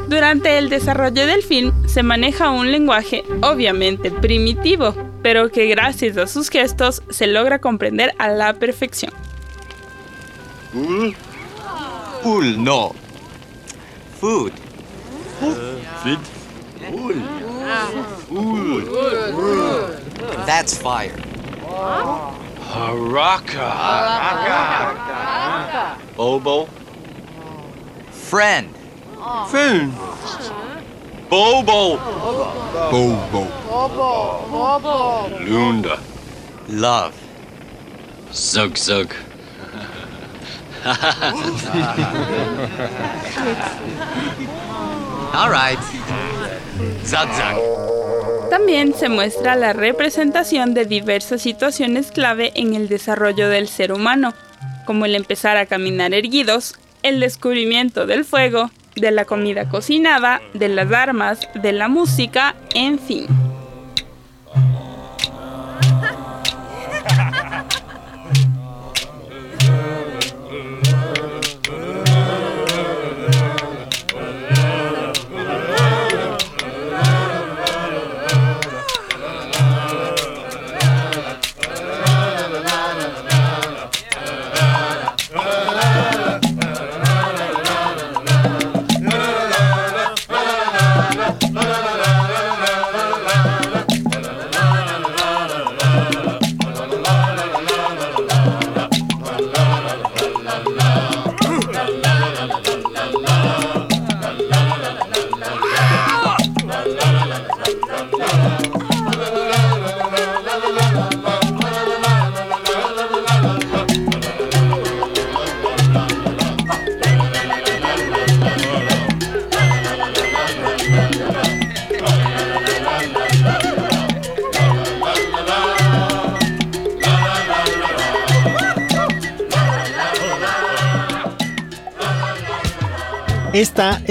Durante 0.08 0.58
el 0.58 0.68
desarrollo 0.68 1.26
del 1.26 1.42
film 1.42 1.72
se 1.88 2.02
maneja 2.02 2.50
un 2.50 2.70
lenguaje 2.70 3.24
obviamente 3.42 4.10
primitivo, 4.10 4.94
pero 5.24 5.50
que 5.50 5.66
gracias 5.68 6.18
a 6.18 6.26
sus 6.26 6.50
gestos 6.50 7.02
se 7.08 7.26
logra 7.26 7.58
comprender 7.58 8.14
a 8.18 8.28
la 8.28 8.52
perfección. 8.52 9.10
Ul? 10.74 11.16
Ul, 12.24 12.62
no. 12.62 12.92
Food. 14.20 14.52
Ul. 16.90 17.22
That's 20.44 20.76
fire. 20.76 21.16
Haraka. 22.70 23.70
Bobo. 26.18 26.68
Friend. 28.12 28.68
Friend. 29.48 29.90
Bobo. 31.34 31.98
Bobo. 32.92 33.42
Lunda. 35.40 35.98
Love. 36.68 37.14
Zug 38.32 38.76
zug. 38.76 39.08
All 45.34 45.50
right. 45.50 45.80
Zug 47.04 47.28
zug. 47.34 47.58
También 48.48 48.94
se 48.94 49.08
muestra 49.08 49.56
la 49.56 49.72
representación 49.72 50.72
de 50.72 50.84
diversas 50.84 51.42
situaciones 51.42 52.12
clave 52.12 52.52
en 52.54 52.74
el 52.74 52.86
desarrollo 52.86 53.48
del 53.48 53.66
ser 53.66 53.90
humano, 53.90 54.34
como 54.86 55.04
el 55.04 55.16
empezar 55.16 55.56
a 55.56 55.66
caminar 55.66 56.14
erguidos, 56.14 56.76
el 57.02 57.18
descubrimiento 57.18 58.06
del 58.06 58.24
fuego, 58.24 58.70
de 58.94 59.10
la 59.10 59.24
comida 59.24 59.68
cocinada, 59.68 60.40
de 60.52 60.68
las 60.68 60.90
armas, 60.92 61.48
de 61.54 61.72
la 61.72 61.88
música, 61.88 62.54
en 62.74 62.98
fin. 62.98 63.26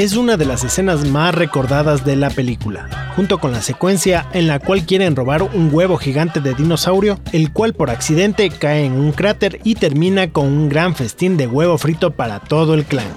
Es 0.03 0.17
una 0.17 0.35
de 0.35 0.43
las 0.43 0.65
escenas 0.65 1.07
más 1.07 1.33
recordadas 1.33 2.03
de 2.03 2.17
la 2.17 2.29
película, 2.29 3.13
junto 3.15 3.37
con 3.37 3.53
la 3.53 3.61
secuencia 3.61 4.27
en 4.33 4.47
la 4.47 4.59
cual 4.59 4.85
quieren 4.85 5.15
robar 5.15 5.43
un 5.43 5.69
huevo 5.71 5.95
gigante 5.95 6.41
de 6.41 6.53
dinosaurio, 6.53 7.21
el 7.31 7.53
cual 7.53 7.73
por 7.73 7.89
accidente 7.89 8.49
cae 8.49 8.83
en 8.83 8.93
un 8.99 9.13
cráter 9.13 9.61
y 9.63 9.75
termina 9.75 10.29
con 10.29 10.47
un 10.47 10.67
gran 10.67 10.93
festín 10.93 11.37
de 11.37 11.47
huevo 11.47 11.77
frito 11.77 12.11
para 12.11 12.41
todo 12.41 12.73
el 12.73 12.83
clan. 12.83 13.07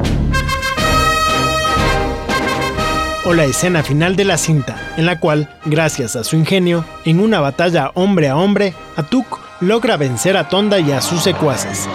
O 3.24 3.34
la 3.34 3.46
escena 3.46 3.82
final 3.82 4.14
de 4.14 4.24
la 4.24 4.38
cinta, 4.38 4.76
en 4.96 5.06
la 5.06 5.18
cual, 5.18 5.48
gracias 5.64 6.14
a 6.14 6.22
su 6.22 6.36
ingenio, 6.36 6.84
en 7.04 7.18
una 7.18 7.40
batalla 7.40 7.90
hombre 7.94 8.28
a 8.28 8.36
hombre, 8.36 8.74
Atuk 8.94 9.40
logra 9.60 9.96
vencer 9.96 10.36
a 10.36 10.48
Tonda 10.48 10.78
y 10.78 10.92
a 10.92 11.00
sus 11.00 11.20
secuaces, 11.24 11.88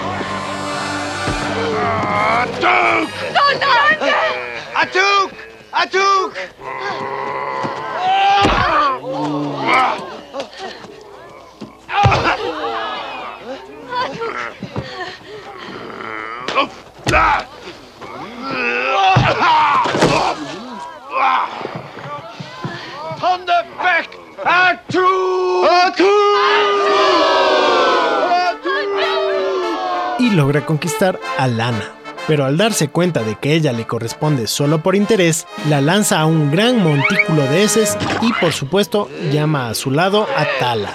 Thunderbeck! 23.19 24.09
Atuk! 24.43 25.99
Y 30.17 30.29
logra 30.31 30.65
conquistar 30.65 31.19
a 31.37 31.47
Lana, 31.47 32.00
pero 32.27 32.45
al 32.45 32.57
darse 32.57 32.89
cuenta 32.89 33.23
de 33.23 33.35
que 33.35 33.53
ella 33.53 33.73
le 33.73 33.85
corresponde 33.85 34.47
solo 34.47 34.81
por 34.83 34.95
interés, 34.95 35.47
la 35.69 35.81
lanza 35.81 36.19
a 36.19 36.25
un 36.25 36.51
gran 36.51 36.83
montículo 36.83 37.43
de 37.43 37.63
heces 37.63 37.97
y 38.21 38.33
por 38.33 38.53
supuesto 38.53 39.09
llama 39.31 39.69
a 39.69 39.73
su 39.73 39.91
lado 39.91 40.27
a 40.35 40.45
Tala. 40.59 40.91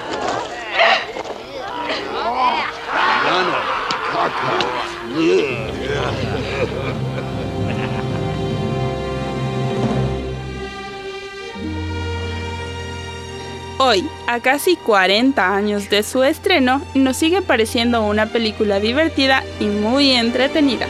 Hoy, 13.79 14.09
a 14.27 14.41
casi 14.41 14.77
40 14.77 15.55
años 15.55 15.91
de 15.91 16.03
su 16.03 16.25
estreno, 16.25 16.81
nos 16.95 17.19
sigue 17.19 17.43
pareciendo 17.43 18.03
una 18.03 18.27
película 18.27 18.81
divertida 18.81 19.45
y 19.61 19.67
muy 19.67 20.13
entretenida. 20.13 20.86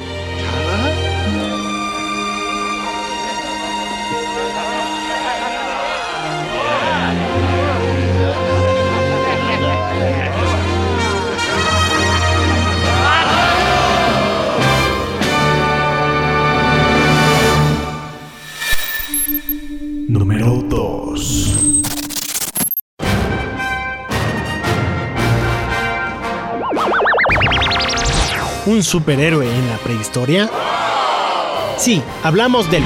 ¿Un 28.77 28.83
superhéroe 28.83 29.49
en 29.49 29.71
la 29.71 29.79
prehistoria? 29.79 30.51
Sí, 31.79 32.03
hablamos 32.23 32.71
del 32.71 32.85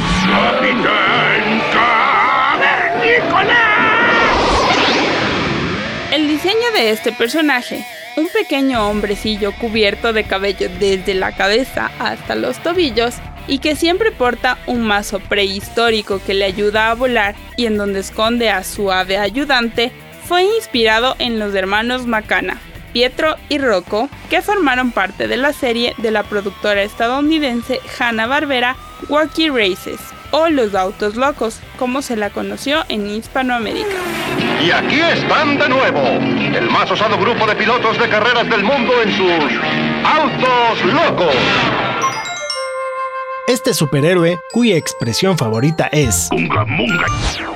El 6.13 6.29
diseño 6.29 6.71
de 6.75 6.91
este 6.91 7.11
personaje, 7.11 7.85
un 8.17 8.29
pequeño 8.29 8.89
hombrecillo 8.89 9.51
cubierto 9.59 10.13
de 10.13 10.23
cabello 10.23 10.69
desde 10.79 11.15
la 11.15 11.33
cabeza 11.33 11.91
hasta 11.99 12.37
los 12.37 12.63
tobillos 12.63 13.17
y 13.49 13.59
que 13.59 13.75
siempre 13.75 14.13
porta 14.13 14.59
un 14.69 14.83
mazo 14.83 15.19
prehistórico 15.19 16.23
que 16.25 16.35
le 16.35 16.45
ayuda 16.45 16.93
a 16.93 16.95
volar 16.95 17.35
y 17.57 17.67
en 17.67 17.77
donde 17.77 17.99
esconde 17.99 18.49
a 18.49 18.63
su 18.63 18.93
ave 18.93 19.19
ayudante, 19.19 19.91
fue 20.29 20.45
inspirado 20.45 21.17
en 21.19 21.41
los 21.41 21.53
hermanos 21.57 22.07
Macana, 22.07 22.61
Pietro 22.93 23.37
y 23.49 23.59
Rocco, 23.59 24.09
que 24.29 24.43
formaron 24.43 24.93
parte 24.93 25.29
de 25.29 25.37
la 25.37 25.53
serie 25.53 25.95
de 25.99 26.11
la 26.11 26.23
productora 26.23 26.83
estadounidense 26.83 27.81
Hanna-Barbera 27.99 28.77
Wacky 29.09 29.49
Races, 29.49 30.01
o 30.31 30.49
Los 30.49 30.75
Autos 30.75 31.17
Locos, 31.17 31.61
como 31.79 32.03
se 32.03 32.17
la 32.17 32.31
conoció 32.31 32.85
en 32.89 33.09
Hispanoamérica. 33.09 33.89
Y 34.65 34.71
aquí 34.71 35.01
están 35.01 35.59
de 35.59 35.69
nuevo, 35.69 36.01
el 36.01 36.71
más 36.71 36.91
osado 36.91 37.19
grupo 37.19 37.47
de 37.47 37.57
pilotos 37.57 37.99
de 37.99 38.09
carreras 38.09 38.49
del 38.49 38.63
mundo 38.63 38.93
en 39.03 39.11
sus 39.13 39.61
Autos 40.05 40.85
Locos. 40.93 41.90
Este 43.51 43.75
superhéroe, 43.75 44.39
cuya 44.53 44.77
expresión 44.77 45.37
favorita 45.37 45.89
es 45.91 46.29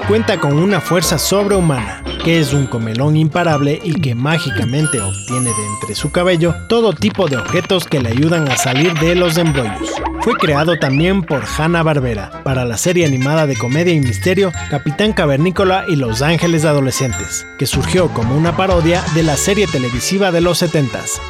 cuenta 0.08 0.40
con 0.40 0.58
una 0.58 0.80
fuerza 0.80 1.18
sobrehumana, 1.18 2.02
que 2.24 2.40
es 2.40 2.52
un 2.52 2.66
comelón 2.66 3.16
imparable 3.16 3.78
y 3.80 4.00
que 4.00 4.16
mágicamente 4.16 5.00
obtiene 5.00 5.50
de 5.50 5.66
entre 5.72 5.94
su 5.94 6.10
cabello 6.10 6.52
todo 6.68 6.94
tipo 6.94 7.28
de 7.28 7.36
objetos 7.36 7.84
que 7.84 8.00
le 8.00 8.08
ayudan 8.08 8.48
a 8.48 8.56
salir 8.56 8.92
de 8.94 9.14
los 9.14 9.38
embrollos. 9.38 9.88
Fue 10.22 10.34
creado 10.34 10.80
también 10.80 11.22
por 11.22 11.44
Hanna-Barbera 11.44 12.42
para 12.42 12.64
la 12.64 12.76
serie 12.76 13.06
animada 13.06 13.46
de 13.46 13.54
comedia 13.54 13.94
y 13.94 14.00
misterio 14.00 14.50
Capitán 14.70 15.12
Cavernícola 15.12 15.84
y 15.86 15.94
Los 15.94 16.22
Ángeles 16.22 16.64
Adolescentes, 16.64 17.46
que 17.56 17.66
surgió 17.66 18.08
como 18.08 18.36
una 18.36 18.56
parodia 18.56 19.00
de 19.14 19.22
la 19.22 19.36
serie 19.36 19.68
televisiva 19.68 20.32
de 20.32 20.40
los 20.40 20.60
70s, 20.60 21.20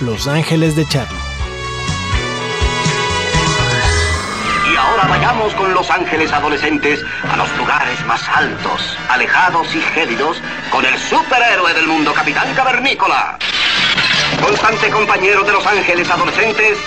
Los 0.00 0.28
Ángeles 0.28 0.76
de 0.76 0.86
Charlie. 0.86 1.33
Vayamos 5.08 5.54
con 5.54 5.74
los 5.74 5.90
ángeles 5.90 6.32
adolescentes 6.32 7.00
a 7.30 7.36
los 7.36 7.56
lugares 7.56 8.04
más 8.06 8.20
altos, 8.28 8.96
alejados 9.08 9.74
y 9.74 9.80
gélidos 9.80 10.40
con 10.70 10.84
el 10.84 10.98
superhéroe 10.98 11.72
del 11.74 11.86
mundo, 11.86 12.12
Capitán 12.12 12.52
Cavernícola. 12.54 13.38
Constante 14.42 14.90
compañero 14.90 15.42
de 15.42 15.52
los 15.52 15.66
ángeles 15.66 16.08
adolescentes, 16.10 16.78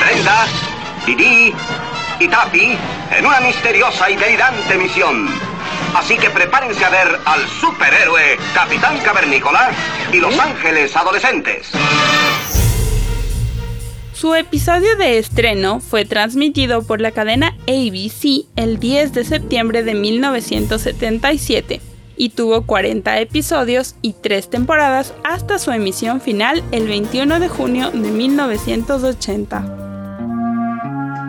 Brenda, 0.00 0.46
Didi 1.06 1.54
y 2.18 2.28
Tapi 2.28 2.78
en 3.10 3.26
una 3.26 3.40
misteriosa 3.40 4.10
y 4.10 4.16
delirante 4.16 4.76
misión. 4.76 5.28
Así 5.94 6.16
que 6.16 6.30
prepárense 6.30 6.84
a 6.84 6.90
ver 6.90 7.20
al 7.24 7.46
superhéroe 7.48 8.38
Capitán 8.54 8.98
Cavernícola 9.00 9.70
y 10.12 10.18
los 10.18 10.38
ángeles 10.38 10.96
adolescentes. 10.96 11.70
Su 14.22 14.36
episodio 14.36 14.94
de 14.94 15.18
estreno 15.18 15.80
fue 15.80 16.04
transmitido 16.04 16.84
por 16.84 17.00
la 17.00 17.10
cadena 17.10 17.56
ABC 17.62 18.46
el 18.54 18.78
10 18.78 19.14
de 19.14 19.24
septiembre 19.24 19.82
de 19.82 19.94
1977 19.94 21.80
y 22.16 22.28
tuvo 22.28 22.64
40 22.64 23.18
episodios 23.18 23.96
y 24.00 24.12
3 24.12 24.48
temporadas 24.48 25.12
hasta 25.24 25.58
su 25.58 25.72
emisión 25.72 26.20
final 26.20 26.62
el 26.70 26.86
21 26.86 27.40
de 27.40 27.48
junio 27.48 27.90
de 27.90 28.12
1980. 28.12 29.78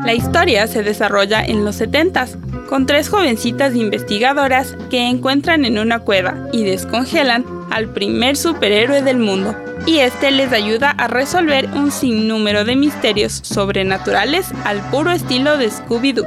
La 0.05 0.13
historia 0.13 0.67
se 0.67 0.83
desarrolla 0.83 1.43
en 1.43 1.65
los 1.65 1.81
70s, 1.81 2.67
con 2.67 2.85
tres 2.85 3.09
jovencitas 3.09 3.75
investigadoras 3.75 4.77
que 4.91 5.07
encuentran 5.09 5.65
en 5.65 5.79
una 5.79 5.97
cueva 5.97 6.47
y 6.51 6.63
descongelan 6.63 7.43
al 7.71 7.89
primer 7.89 8.37
superhéroe 8.37 9.01
del 9.01 9.17
mundo, 9.17 9.55
y 9.85 9.99
este 9.99 10.31
les 10.31 10.51
ayuda 10.51 10.91
a 10.91 11.07
resolver 11.07 11.69
un 11.73 11.91
sinnúmero 11.91 12.65
de 12.65 12.75
misterios 12.75 13.41
sobrenaturales 13.43 14.47
al 14.65 14.81
puro 14.89 15.11
estilo 15.11 15.57
de 15.57 15.69
Scooby-Doo. 15.69 16.25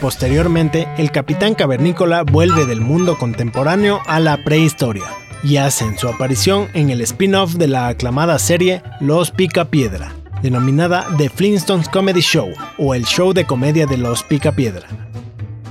Posteriormente, 0.00 0.86
el 0.98 1.10
Capitán 1.12 1.54
Cavernícola 1.54 2.24
vuelve 2.24 2.66
del 2.66 2.80
mundo 2.80 3.16
contemporáneo 3.16 4.00
a 4.06 4.20
la 4.20 4.42
prehistoria 4.44 5.04
y 5.42 5.56
hacen 5.56 5.98
su 5.98 6.08
aparición 6.08 6.68
en 6.74 6.90
el 6.90 7.00
spin-off 7.00 7.54
de 7.54 7.68
la 7.68 7.88
aclamada 7.88 8.38
serie 8.38 8.82
Los 9.00 9.30
Picapiedra, 9.30 10.12
denominada 10.42 11.06
The 11.16 11.28
Flintstones 11.28 11.88
Comedy 11.88 12.20
Show 12.20 12.48
o 12.78 12.94
el 12.94 13.04
show 13.04 13.32
de 13.32 13.46
comedia 13.46 13.86
de 13.86 13.96
Los 13.96 14.22
Picapiedra. 14.24 14.88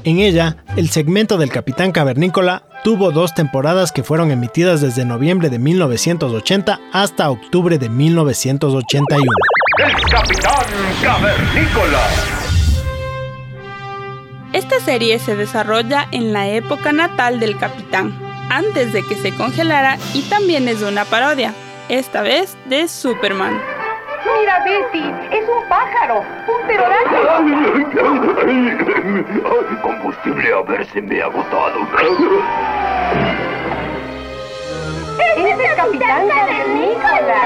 En 0.04 0.20
ella, 0.20 0.58
el 0.78 0.90
segmento 0.90 1.38
del 1.38 1.50
Capitán 1.50 1.92
Cavernícola 1.92 2.64
tuvo 2.84 3.12
dos 3.12 3.34
temporadas 3.34 3.92
que 3.92 4.04
fueron 4.04 4.30
emitidas 4.30 4.82
desde 4.82 5.06
noviembre 5.06 5.50
de 5.50 5.58
1980 5.58 6.80
hasta 6.92 7.30
octubre 7.30 7.78
de 7.78 7.90
1981. 7.90 9.24
El 9.78 9.94
Capitán 10.12 10.66
Cavernícola. 11.02 12.02
Esta 14.52 14.80
serie 14.82 15.18
se 15.18 15.36
desarrolla 15.36 16.08
en 16.12 16.32
la 16.34 16.48
época 16.48 16.92
natal 16.92 17.40
del 17.40 17.58
capitán, 17.58 18.14
antes 18.50 18.94
de 18.94 19.02
que 19.08 19.16
se 19.16 19.34
congelara 19.34 19.98
y 20.14 20.22
también 20.24 20.68
es 20.68 20.84
una 20.84 21.06
parodia, 21.06 21.56
esta 21.90 22.22
vez 22.22 22.56
de 22.70 22.88
Superman. 22.88 23.83
Mira, 24.26 24.64
Betty, 24.64 25.06
es 25.32 25.44
un 25.50 25.68
pájaro, 25.68 26.24
un 26.48 26.68
pterodáctilo. 26.68 27.34
Combustible 29.82 30.54
a 30.54 30.62
ver 30.62 30.86
si 30.88 31.02
me 31.02 31.22
ha 31.22 31.26
agotado. 31.26 31.80
¡Es 35.38 35.60
el 35.60 35.76
capitán 35.76 36.28
Cavernícola! 36.28 37.42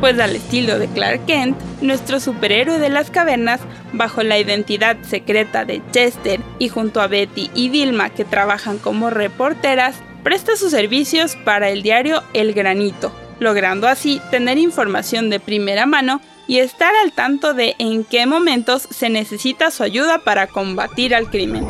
Pues 0.00 0.18
al 0.20 0.36
estilo 0.36 0.78
de 0.78 0.86
Clark 0.88 1.26
Kent, 1.26 1.56
nuestro 1.80 2.20
superhéroe 2.20 2.78
de 2.78 2.88
las 2.88 3.10
cavernas, 3.10 3.60
bajo 3.92 4.22
la 4.22 4.38
identidad 4.38 4.96
secreta 5.02 5.64
de 5.64 5.82
Chester 5.90 6.40
y 6.58 6.68
junto 6.68 7.00
a 7.00 7.08
Betty 7.08 7.50
y 7.54 7.68
Vilma 7.68 8.10
que 8.10 8.24
trabajan 8.24 8.78
como 8.78 9.10
reporteras, 9.10 10.00
presta 10.22 10.56
sus 10.56 10.70
servicios 10.70 11.36
para 11.44 11.70
el 11.70 11.82
diario 11.82 12.22
El 12.32 12.52
Granito, 12.54 13.12
logrando 13.40 13.88
así 13.88 14.20
tener 14.30 14.58
información 14.58 15.30
de 15.30 15.40
primera 15.40 15.86
mano 15.86 16.20
y 16.46 16.58
estar 16.58 16.92
al 17.02 17.12
tanto 17.12 17.54
de 17.54 17.74
en 17.78 18.04
qué 18.04 18.26
momentos 18.26 18.88
se 18.90 19.10
necesita 19.10 19.70
su 19.70 19.82
ayuda 19.82 20.18
para 20.20 20.46
combatir 20.46 21.14
al 21.14 21.30
crimen. 21.30 21.66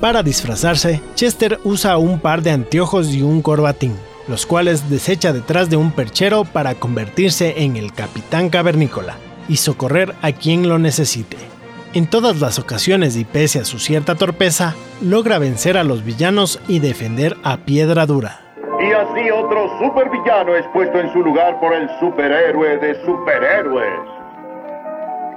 Para 0.00 0.22
disfrazarse, 0.22 1.02
Chester 1.14 1.58
usa 1.64 1.98
un 1.98 2.20
par 2.20 2.42
de 2.42 2.52
anteojos 2.52 3.08
y 3.14 3.22
un 3.22 3.42
corbatín 3.42 3.94
los 4.30 4.46
cuales 4.46 4.88
desecha 4.88 5.32
detrás 5.32 5.70
de 5.70 5.76
un 5.76 5.90
perchero 5.90 6.44
para 6.44 6.76
convertirse 6.76 7.64
en 7.64 7.76
el 7.76 7.92
capitán 7.92 8.48
cavernícola 8.48 9.16
y 9.48 9.56
socorrer 9.56 10.14
a 10.22 10.30
quien 10.30 10.68
lo 10.68 10.78
necesite. 10.78 11.49
En 11.92 12.06
todas 12.06 12.40
las 12.40 12.60
ocasiones 12.60 13.16
y 13.16 13.24
pese 13.24 13.58
a 13.58 13.64
su 13.64 13.80
cierta 13.80 14.14
torpeza, 14.14 14.76
logra 15.00 15.40
vencer 15.40 15.76
a 15.76 15.82
los 15.82 16.04
villanos 16.04 16.60
y 16.68 16.78
defender 16.78 17.36
a 17.42 17.56
Piedra 17.56 18.06
Dura. 18.06 18.40
Y 18.78 18.92
así 18.92 19.28
otro 19.30 19.68
supervillano 19.80 20.54
es 20.54 20.64
puesto 20.72 21.00
en 21.00 21.12
su 21.12 21.18
lugar 21.18 21.58
por 21.58 21.74
el 21.74 21.88
superhéroe 21.98 22.78
de 22.78 22.94
superhéroes. 23.04 24.00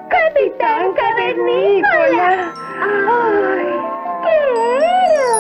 ¡Capitán 0.09 0.93
Cavernícola! 0.93 2.53
¡Ay, 2.79 3.65
qué 4.23 4.35
héroe! 4.77 5.32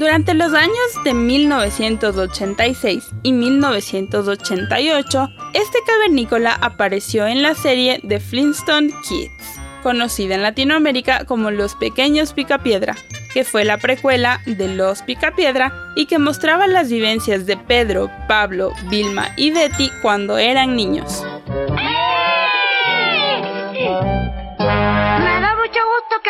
Durante 0.00 0.32
los 0.32 0.54
años 0.54 1.04
de 1.04 1.12
1986 1.12 3.10
y 3.22 3.34
1988, 3.34 5.28
este 5.52 5.78
cavernícola 5.86 6.54
apareció 6.54 7.26
en 7.26 7.42
la 7.42 7.54
serie 7.54 8.00
The 8.08 8.18
Flintstone 8.18 8.94
Kids, 9.06 9.60
conocida 9.82 10.36
en 10.36 10.42
Latinoamérica 10.42 11.26
como 11.26 11.50
Los 11.50 11.74
Pequeños 11.74 12.32
Picapiedra, 12.32 12.96
que 13.34 13.44
fue 13.44 13.66
la 13.66 13.76
precuela 13.76 14.40
de 14.46 14.68
Los 14.68 15.02
Picapiedra 15.02 15.70
y 15.96 16.06
que 16.06 16.18
mostraba 16.18 16.66
las 16.66 16.88
vivencias 16.88 17.44
de 17.44 17.58
Pedro, 17.58 18.10
Pablo, 18.26 18.72
Vilma 18.88 19.28
y 19.36 19.50
Betty 19.50 19.90
cuando 20.00 20.38
eran 20.38 20.76
niños. 20.76 21.22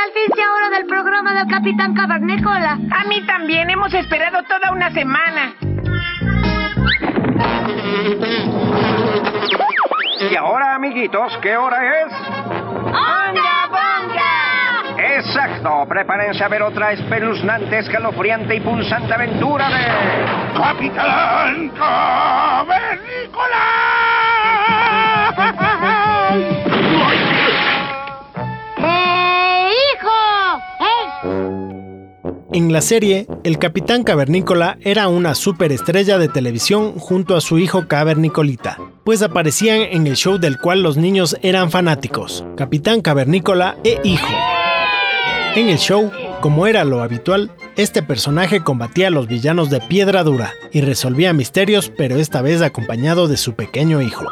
Que 0.00 0.08
al 0.08 0.12
fin 0.12 0.32
sea 0.34 0.52
hora 0.52 0.70
del 0.70 0.86
programa 0.86 1.34
del 1.34 1.48
Capitán 1.48 1.94
Cavernícola. 1.94 2.78
A 2.90 3.04
mí 3.04 3.20
también, 3.26 3.68
hemos 3.70 3.92
esperado 3.94 4.42
toda 4.44 4.72
una 4.72 4.90
semana. 4.92 5.54
Y 10.30 10.36
ahora, 10.36 10.74
amiguitos, 10.76 11.36
¿qué 11.38 11.56
hora 11.56 12.02
es? 12.02 12.12
¡Onga 12.84 13.68
Bonga! 13.68 15.16
Exacto, 15.16 15.86
prepárense 15.88 16.44
a 16.44 16.48
ver 16.48 16.62
otra 16.62 16.92
espeluznante, 16.92 17.78
escalofriante 17.78 18.54
y 18.54 18.60
pulsante 18.60 19.12
aventura 19.14 19.68
de... 19.70 19.80
¡Capitán 20.56 21.70
Cavernícola! 21.70 23.10
En 32.52 32.72
la 32.72 32.80
serie, 32.80 33.28
el 33.44 33.60
Capitán 33.60 34.02
Cavernícola 34.02 34.76
era 34.80 35.06
una 35.06 35.36
superestrella 35.36 36.18
de 36.18 36.28
televisión 36.28 36.98
junto 36.98 37.36
a 37.36 37.40
su 37.40 37.60
hijo 37.60 37.86
Cavernicolita, 37.86 38.76
pues 39.04 39.22
aparecían 39.22 39.82
en 39.82 40.08
el 40.08 40.16
show 40.16 40.36
del 40.36 40.58
cual 40.58 40.82
los 40.82 40.96
niños 40.96 41.36
eran 41.42 41.70
fanáticos, 41.70 42.44
Capitán 42.56 43.02
Cavernícola 43.02 43.76
e 43.84 44.00
Hijo. 44.02 44.34
En 45.54 45.68
el 45.68 45.78
show, 45.78 46.10
como 46.40 46.66
era 46.66 46.82
lo 46.84 47.02
habitual, 47.02 47.52
este 47.76 48.02
personaje 48.02 48.64
combatía 48.64 49.06
a 49.06 49.10
los 49.10 49.28
villanos 49.28 49.70
de 49.70 49.80
piedra 49.80 50.24
dura 50.24 50.52
y 50.72 50.80
resolvía 50.80 51.32
misterios, 51.32 51.92
pero 51.96 52.16
esta 52.16 52.42
vez 52.42 52.62
acompañado 52.62 53.28
de 53.28 53.36
su 53.36 53.54
pequeño 53.54 54.02
hijo. 54.02 54.24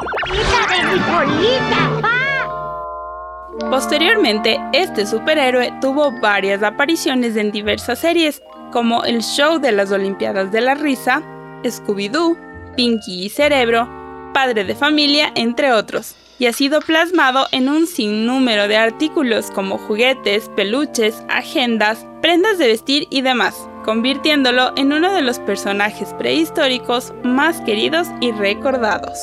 Posteriormente, 3.59 4.59
este 4.73 5.05
superhéroe 5.05 5.71
tuvo 5.79 6.11
varias 6.11 6.63
apariciones 6.63 7.35
en 7.35 7.51
diversas 7.51 7.99
series, 7.99 8.41
como 8.71 9.03
el 9.03 9.21
show 9.21 9.59
de 9.59 9.71
las 9.71 9.91
Olimpiadas 9.91 10.51
de 10.51 10.61
la 10.61 10.75
Risa, 10.75 11.21
Scooby-Doo, 11.63 12.37
Pinky 12.75 13.25
y 13.25 13.29
Cerebro, 13.29 13.87
Padre 14.33 14.63
de 14.63 14.73
Familia, 14.73 15.31
entre 15.35 15.71
otros, 15.71 16.15
y 16.39 16.45
ha 16.45 16.53
sido 16.53 16.79
plasmado 16.81 17.47
en 17.51 17.69
un 17.69 17.85
sinnúmero 17.85 18.67
de 18.67 18.77
artículos 18.77 19.51
como 19.51 19.77
juguetes, 19.77 20.49
peluches, 20.55 21.23
agendas, 21.27 22.07
prendas 22.21 22.57
de 22.57 22.67
vestir 22.67 23.07
y 23.11 23.21
demás, 23.21 23.69
convirtiéndolo 23.83 24.71
en 24.77 24.93
uno 24.93 25.13
de 25.13 25.21
los 25.21 25.39
personajes 25.39 26.13
prehistóricos 26.13 27.13
más 27.23 27.61
queridos 27.61 28.07
y 28.21 28.31
recordados. 28.31 29.19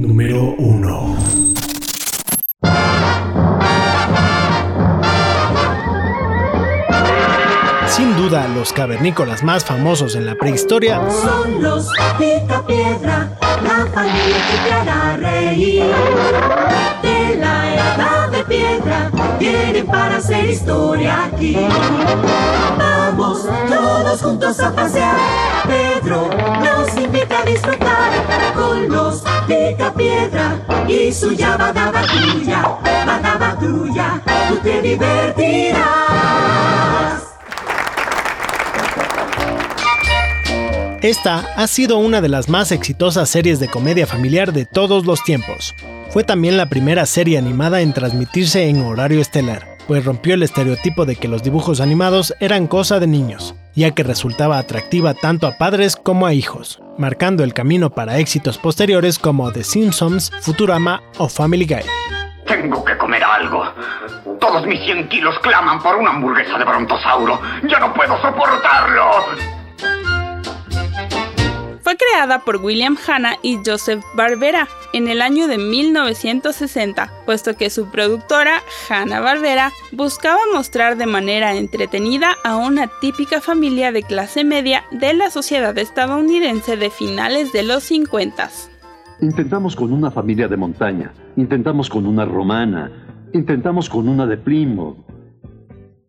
Número 0.00 0.54
1 0.56 1.16
Sin 7.86 8.16
duda, 8.16 8.48
los 8.48 8.72
cavernícolas 8.72 9.44
más 9.44 9.62
famosos 9.62 10.14
en 10.14 10.24
la 10.24 10.36
prehistoria 10.36 11.02
son 11.10 11.62
los 11.62 11.90
Picapiedra, 12.18 13.36
la 13.62 13.86
familia 13.92 14.36
que 14.48 14.56
te 14.64 14.72
hará 14.72 15.16
reír. 15.18 15.84
De 17.02 17.36
la 17.36 17.74
edad 17.74 18.30
de 18.30 18.44
piedra, 18.44 19.10
vienen 19.38 19.86
para 19.86 20.16
hacer 20.16 20.48
historia 20.48 21.26
aquí. 21.26 21.58
Vamos 22.78 23.46
todos 23.68 24.22
juntos 24.22 24.60
a 24.60 24.74
pasear. 24.74 25.16
Pedro 25.66 26.30
nos 26.64 26.96
invita 26.96 27.40
a 27.40 27.44
disfrutar 27.44 28.54
con 28.54 28.88
los 28.88 29.22
Picapiedra 29.46 30.86
y 30.88 31.12
su 31.12 31.32
ya 31.32 31.56
badaba 31.56 32.02
tuya, 32.02 32.78
tuya, 33.58 34.22
tú 34.48 34.56
te 34.62 34.82
divertirás. 34.82 35.90
Esta 41.02 41.38
ha 41.56 41.66
sido 41.66 41.96
una 41.96 42.20
de 42.20 42.28
las 42.28 42.50
más 42.50 42.72
exitosas 42.72 43.30
series 43.30 43.58
de 43.58 43.68
comedia 43.68 44.06
familiar 44.06 44.52
de 44.52 44.66
todos 44.66 45.06
los 45.06 45.24
tiempos. 45.24 45.74
Fue 46.10 46.24
también 46.24 46.58
la 46.58 46.68
primera 46.68 47.06
serie 47.06 47.38
animada 47.38 47.80
en 47.80 47.94
transmitirse 47.94 48.68
en 48.68 48.82
horario 48.82 49.20
estelar, 49.20 49.69
pues 49.90 50.04
rompió 50.04 50.34
el 50.34 50.44
estereotipo 50.44 51.04
de 51.04 51.16
que 51.16 51.26
los 51.26 51.42
dibujos 51.42 51.80
animados 51.80 52.32
eran 52.38 52.68
cosa 52.68 53.00
de 53.00 53.08
niños, 53.08 53.56
ya 53.74 53.90
que 53.90 54.04
resultaba 54.04 54.56
atractiva 54.56 55.14
tanto 55.14 55.48
a 55.48 55.58
padres 55.58 55.96
como 55.96 56.26
a 56.26 56.32
hijos, 56.32 56.80
marcando 56.96 57.42
el 57.42 57.54
camino 57.54 57.90
para 57.90 58.18
éxitos 58.18 58.56
posteriores 58.56 59.18
como 59.18 59.50
The 59.50 59.64
Simpsons, 59.64 60.30
Futurama 60.42 61.02
o 61.18 61.28
Family 61.28 61.66
Guy. 61.66 61.82
Tengo 62.46 62.84
que 62.84 62.96
comer 62.98 63.24
algo. 63.24 63.64
Todos 64.38 64.64
mis 64.64 64.78
100 64.84 65.08
kilos 65.08 65.36
claman 65.40 65.82
por 65.82 65.96
una 65.96 66.10
hamburguesa 66.10 66.56
de 66.56 66.64
brontosauro. 66.66 67.40
¡Ya 67.68 67.80
no 67.80 67.92
puedo 67.92 68.16
soportarlo! 68.22 69.10
Fue 71.90 71.96
creada 71.96 72.44
por 72.44 72.58
William 72.58 72.96
Hanna 73.04 73.32
y 73.42 73.58
Joseph 73.66 74.04
Barbera 74.14 74.68
en 74.92 75.08
el 75.08 75.20
año 75.20 75.48
de 75.48 75.58
1960, 75.58 77.10
puesto 77.26 77.56
que 77.56 77.68
su 77.68 77.90
productora, 77.90 78.62
Hanna 78.88 79.18
Barbera, 79.18 79.72
buscaba 79.90 80.38
mostrar 80.54 80.96
de 80.96 81.06
manera 81.06 81.56
entretenida 81.56 82.36
a 82.44 82.54
una 82.54 82.88
típica 83.00 83.40
familia 83.40 83.90
de 83.90 84.04
clase 84.04 84.44
media 84.44 84.84
de 84.92 85.14
la 85.14 85.30
sociedad 85.30 85.76
estadounidense 85.76 86.76
de 86.76 86.90
finales 86.90 87.52
de 87.52 87.64
los 87.64 87.82
50. 87.82 88.48
Intentamos 89.20 89.74
con 89.74 89.92
una 89.92 90.12
familia 90.12 90.46
de 90.46 90.56
montaña, 90.56 91.12
intentamos 91.34 91.90
con 91.90 92.06
una 92.06 92.24
romana, 92.24 92.92
intentamos 93.32 93.90
con 93.90 94.08
una 94.08 94.28
de 94.28 94.36
Plymouth. 94.36 94.96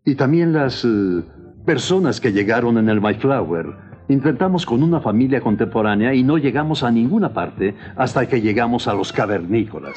Y 0.05 0.13
también 0.13 0.53
las 0.53 0.85
eh, 0.85 1.23
personas 1.65 2.21
que 2.21 2.33
llegaron 2.33 2.77
en 2.77 2.87
el 2.87 3.01
Mayflower 3.01 3.90
Intentamos 4.11 4.65
con 4.65 4.83
una 4.83 4.99
familia 4.99 5.39
contemporánea 5.39 6.13
y 6.13 6.21
no 6.21 6.37
llegamos 6.37 6.83
a 6.83 6.91
ninguna 6.91 7.29
parte 7.33 7.75
hasta 7.95 8.27
que 8.27 8.41
llegamos 8.41 8.89
a 8.89 8.93
los 8.93 9.13
cavernícolas. 9.13 9.93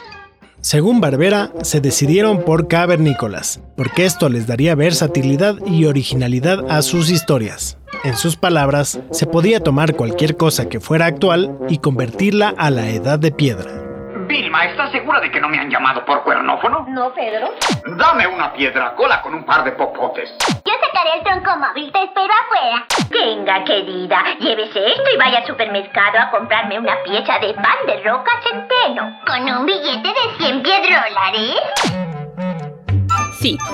Según 0.61 1.01
Barbera, 1.01 1.51
se 1.63 1.81
decidieron 1.81 2.43
por 2.45 2.69
cavernícolas, 2.69 3.61
porque 3.77 4.05
esto 4.05 4.29
les 4.29 4.47
daría 4.47 4.77
versatilidad 4.77 5.57
y 5.67 5.87
originalidad 5.87 6.65
a 6.71 6.81
sus 6.83 7.11
historias. 7.11 7.77
En 8.05 8.17
sus 8.17 8.37
palabras, 8.37 9.01
se 9.11 9.27
podía 9.27 9.61
tomar 9.61 9.97
cualquier 9.97 10.37
cosa 10.37 10.69
que 10.69 10.79
fuera 10.79 11.07
actual 11.07 11.59
y 11.69 11.79
convertirla 11.79 12.55
a 12.57 12.71
la 12.71 12.91
edad 12.91 13.19
de 13.19 13.33
piedra. 13.33 13.84
Vilma, 14.27 14.65
¿estás 14.65 14.91
segura 14.91 15.21
de 15.21 15.31
que 15.31 15.41
no 15.41 15.49
me 15.49 15.59
han 15.59 15.71
llamado 15.71 16.05
por 16.05 16.23
cuernófono? 16.23 16.87
No, 16.89 17.13
Pedro. 17.13 17.51
Dame 17.97 18.27
una 18.27 18.53
piedra 18.53 18.95
cola 18.95 19.21
con 19.21 19.35
un 19.35 19.45
par 19.45 19.65
de 19.65 19.73
popotes. 19.73 20.35
Yo 20.65 20.73
sacaré 20.81 21.19
el 21.19 21.23
tronco 21.23 21.59
móvil, 21.59 21.93
te 21.93 22.03
espero 22.05 22.33
afuera. 22.33 22.87
Venga, 23.11 23.65
querida, 23.65 24.23
llévese 24.41 24.87
esto 24.87 25.11
y 25.15 25.19
vaya 25.19 25.39
al 25.39 25.47
supermercado 25.47 26.19
a 26.19 26.31
comprarme 26.31 26.79
una 26.79 27.03
pieza 27.03 27.39
de 27.39 27.55
pan 27.55 27.77
de 27.87 28.03
roca 28.03 28.33
centeno. 28.43 29.21
Con 29.27 29.43
un 29.43 29.67
billete 29.67 30.09
de 30.09 30.37
100 30.39 30.63
piedrólares. 30.63 32.24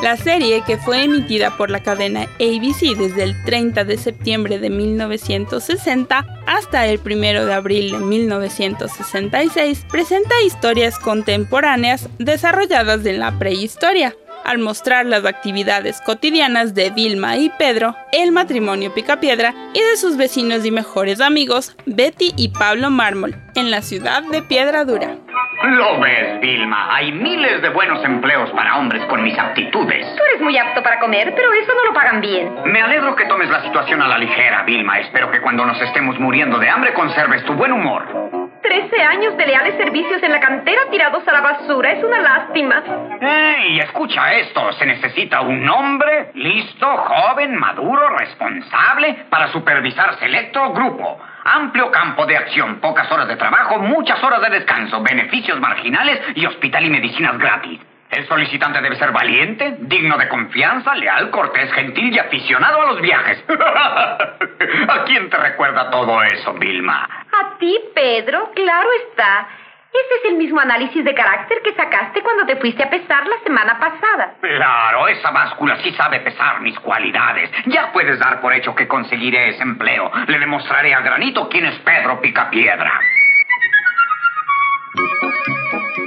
La 0.02 0.16
serie 0.16 0.62
que 0.66 0.78
fue 0.78 1.04
emitida 1.04 1.56
por 1.56 1.70
la 1.70 1.80
cadena 1.80 2.22
ABC 2.40 2.96
desde 2.96 3.22
el 3.22 3.44
30 3.44 3.84
de 3.84 3.98
septiembre 3.98 4.58
de 4.58 4.68
1960 4.68 6.26
hasta 6.46 6.86
el 6.86 6.98
1 6.98 7.46
de 7.46 7.52
abril 7.52 7.92
de 7.92 7.98
1966 7.98 9.86
presenta 9.88 10.34
historias 10.44 10.98
contemporáneas 10.98 12.08
desarrolladas 12.18 13.06
en 13.06 13.20
la 13.20 13.38
prehistoria 13.38 14.16
al 14.44 14.58
mostrar 14.58 15.06
las 15.06 15.24
actividades 15.24 16.00
cotidianas 16.00 16.74
de 16.74 16.90
Vilma 16.90 17.36
y 17.36 17.50
Pedro, 17.58 17.94
el 18.12 18.32
matrimonio 18.32 18.92
Picapiedra 18.94 19.54
y 19.74 19.80
de 19.80 19.96
sus 19.96 20.16
vecinos 20.16 20.64
y 20.64 20.70
mejores 20.70 21.20
amigos 21.20 21.76
Betty 21.86 22.32
y 22.36 22.48
Pablo 22.48 22.90
Mármol 22.90 23.34
en 23.54 23.70
la 23.70 23.82
ciudad 23.82 24.22
de 24.22 24.42
Piedra 24.42 24.84
Dura. 24.84 25.16
Lo 25.62 26.00
ves, 26.00 26.40
Vilma. 26.40 26.96
Hay 26.96 27.12
miles 27.12 27.60
de 27.60 27.68
buenos 27.68 28.02
empleos 28.02 28.50
para 28.52 28.78
hombres 28.78 29.04
con 29.06 29.22
mis 29.22 29.38
aptitudes. 29.38 30.06
Tú 30.16 30.22
eres 30.30 30.40
muy 30.40 30.56
apto 30.56 30.82
para 30.82 30.98
comer, 31.00 31.34
pero 31.36 31.52
eso 31.52 31.72
no 31.74 31.84
lo 31.84 31.92
pagan 31.92 32.22
bien. 32.22 32.50
Me 32.64 32.80
alegro 32.80 33.14
que 33.14 33.26
tomes 33.26 33.50
la 33.50 33.62
situación 33.64 34.00
a 34.00 34.08
la 34.08 34.16
ligera, 34.16 34.62
Vilma. 34.62 35.00
Espero 35.00 35.30
que 35.30 35.40
cuando 35.42 35.66
nos 35.66 35.80
estemos 35.82 36.18
muriendo 36.18 36.58
de 36.58 36.70
hambre 36.70 36.94
conserves 36.94 37.44
tu 37.44 37.52
buen 37.52 37.72
humor. 37.72 38.39
Trece 38.62 39.02
años 39.02 39.36
de 39.36 39.46
leales 39.46 39.74
servicios 39.76 40.22
en 40.22 40.32
la 40.32 40.40
cantera 40.40 40.82
tirados 40.90 41.26
a 41.26 41.32
la 41.32 41.40
basura. 41.40 41.92
Es 41.92 42.04
una 42.04 42.20
lástima. 42.20 42.82
¡Ey! 43.20 43.80
Escucha 43.80 44.34
esto. 44.34 44.72
Se 44.72 44.86
necesita 44.86 45.40
un 45.40 45.68
hombre 45.68 46.30
listo, 46.34 46.86
joven, 46.86 47.56
maduro, 47.56 48.08
responsable 48.18 49.26
para 49.30 49.48
supervisar 49.48 50.18
selecto 50.18 50.72
grupo. 50.72 51.18
Amplio 51.44 51.90
campo 51.90 52.26
de 52.26 52.36
acción, 52.36 52.80
pocas 52.80 53.10
horas 53.10 53.28
de 53.28 53.36
trabajo, 53.36 53.78
muchas 53.78 54.22
horas 54.22 54.42
de 54.42 54.50
descanso, 54.50 55.02
beneficios 55.02 55.58
marginales 55.58 56.20
y 56.34 56.44
hospital 56.44 56.84
y 56.84 56.90
medicinas 56.90 57.38
gratis. 57.38 57.80
El 58.10 58.26
solicitante 58.26 58.80
debe 58.80 58.96
ser 58.96 59.12
valiente, 59.12 59.76
digno 59.80 60.18
de 60.18 60.28
confianza, 60.28 60.94
leal, 60.96 61.30
cortés, 61.30 61.72
gentil 61.72 62.12
y 62.12 62.18
aficionado 62.18 62.82
a 62.82 62.86
los 62.86 63.00
viajes. 63.00 63.44
¿A 64.88 65.04
quién 65.04 65.30
te 65.30 65.36
recuerda 65.36 65.90
todo 65.90 66.20
eso, 66.24 66.52
Vilma? 66.54 67.04
A 67.04 67.58
ti, 67.58 67.78
Pedro, 67.94 68.50
claro 68.52 68.88
está. 69.06 69.48
Ese 69.92 70.14
es 70.22 70.30
el 70.30 70.38
mismo 70.38 70.60
análisis 70.60 71.04
de 71.04 71.14
carácter 71.14 71.58
que 71.64 71.74
sacaste 71.74 72.22
cuando 72.22 72.46
te 72.46 72.56
fuiste 72.56 72.82
a 72.82 72.90
pesar 72.90 73.26
la 73.26 73.38
semana 73.44 73.78
pasada. 73.78 74.34
Claro, 74.40 75.08
esa 75.08 75.30
báscula 75.32 75.78
sí 75.82 75.92
sabe 75.92 76.20
pesar 76.20 76.60
mis 76.60 76.78
cualidades. 76.78 77.50
Ya 77.66 77.92
puedes 77.92 78.18
dar 78.20 78.40
por 78.40 78.52
hecho 78.52 78.74
que 78.74 78.86
conseguiré 78.86 79.50
ese 79.50 79.62
empleo. 79.62 80.10
Le 80.28 80.38
demostraré 80.38 80.94
a 80.94 81.00
Granito 81.00 81.48
quién 81.48 81.66
es 81.66 81.76
Pedro 81.80 82.20
Picapiedra. 82.20 83.00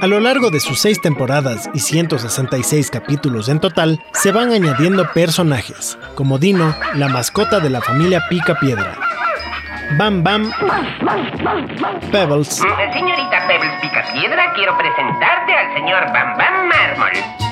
A 0.00 0.06
lo 0.06 0.20
largo 0.20 0.50
de 0.50 0.60
sus 0.60 0.80
seis 0.80 1.00
temporadas 1.00 1.70
y 1.72 1.78
166 1.78 2.90
capítulos 2.90 3.48
en 3.48 3.60
total, 3.60 4.02
se 4.12 4.32
van 4.32 4.52
añadiendo 4.52 5.10
personajes, 5.12 5.98
como 6.14 6.38
Dino, 6.38 6.74
la 6.94 7.08
mascota 7.08 7.60
de 7.60 7.70
la 7.70 7.80
familia 7.80 8.22
Pica 8.28 8.54
Piedra. 8.60 8.98
Bam 9.98 10.22
Bam, 10.22 10.50
Pebbles. 12.10 12.48
Señorita 12.92 13.46
Pebbles 13.46 13.80
Picapiedra, 13.80 14.52
quiero 14.54 14.76
presentarte 14.76 15.54
al 15.54 15.74
señor 15.74 16.04
Bam 16.12 16.36
Bam 16.36 16.68
Mármol. 16.68 17.43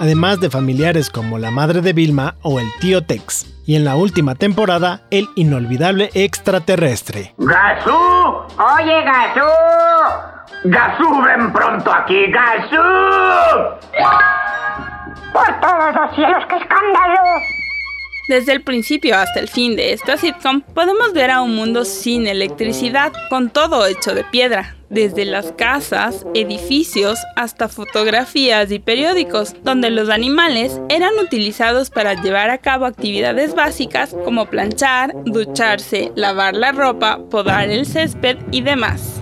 Además 0.00 0.40
de 0.40 0.48
familiares 0.48 1.10
como 1.10 1.36
la 1.36 1.50
madre 1.50 1.82
de 1.82 1.92
Vilma 1.92 2.36
o 2.40 2.58
el 2.58 2.66
tío 2.80 3.04
Tex. 3.04 3.46
Y 3.66 3.76
en 3.76 3.84
la 3.84 3.96
última 3.96 4.34
temporada, 4.34 5.02
el 5.10 5.28
inolvidable 5.36 6.08
extraterrestre. 6.14 7.34
¡Gasú! 7.36 7.92
¡Oye, 7.92 9.04
Gasú! 9.04 9.46
¡Gasú, 10.64 11.22
ven 11.22 11.52
pronto 11.52 11.92
aquí, 11.92 12.32
Gasú! 12.32 12.82
¡Por 15.34 15.60
todos 15.60 15.94
los 15.94 16.14
cielos, 16.14 16.44
qué 16.48 16.56
escándalo! 16.56 17.59
Desde 18.30 18.52
el 18.52 18.62
principio 18.62 19.16
hasta 19.16 19.40
el 19.40 19.48
fin 19.48 19.74
de 19.74 19.92
esta 19.92 20.16
sitcom 20.16 20.60
podemos 20.60 21.12
ver 21.12 21.32
a 21.32 21.42
un 21.42 21.56
mundo 21.56 21.84
sin 21.84 22.28
electricidad, 22.28 23.12
con 23.28 23.50
todo 23.50 23.84
hecho 23.88 24.14
de 24.14 24.22
piedra, 24.22 24.76
desde 24.88 25.24
las 25.24 25.50
casas, 25.50 26.24
edificios 26.32 27.18
hasta 27.34 27.68
fotografías 27.68 28.70
y 28.70 28.78
periódicos, 28.78 29.56
donde 29.64 29.90
los 29.90 30.08
animales 30.10 30.80
eran 30.90 31.10
utilizados 31.20 31.90
para 31.90 32.22
llevar 32.22 32.50
a 32.50 32.58
cabo 32.58 32.86
actividades 32.86 33.56
básicas 33.56 34.14
como 34.24 34.46
planchar, 34.46 35.12
ducharse, 35.24 36.12
lavar 36.14 36.54
la 36.54 36.70
ropa, 36.70 37.18
podar 37.30 37.68
el 37.68 37.84
césped 37.84 38.36
y 38.52 38.60
demás. 38.60 39.20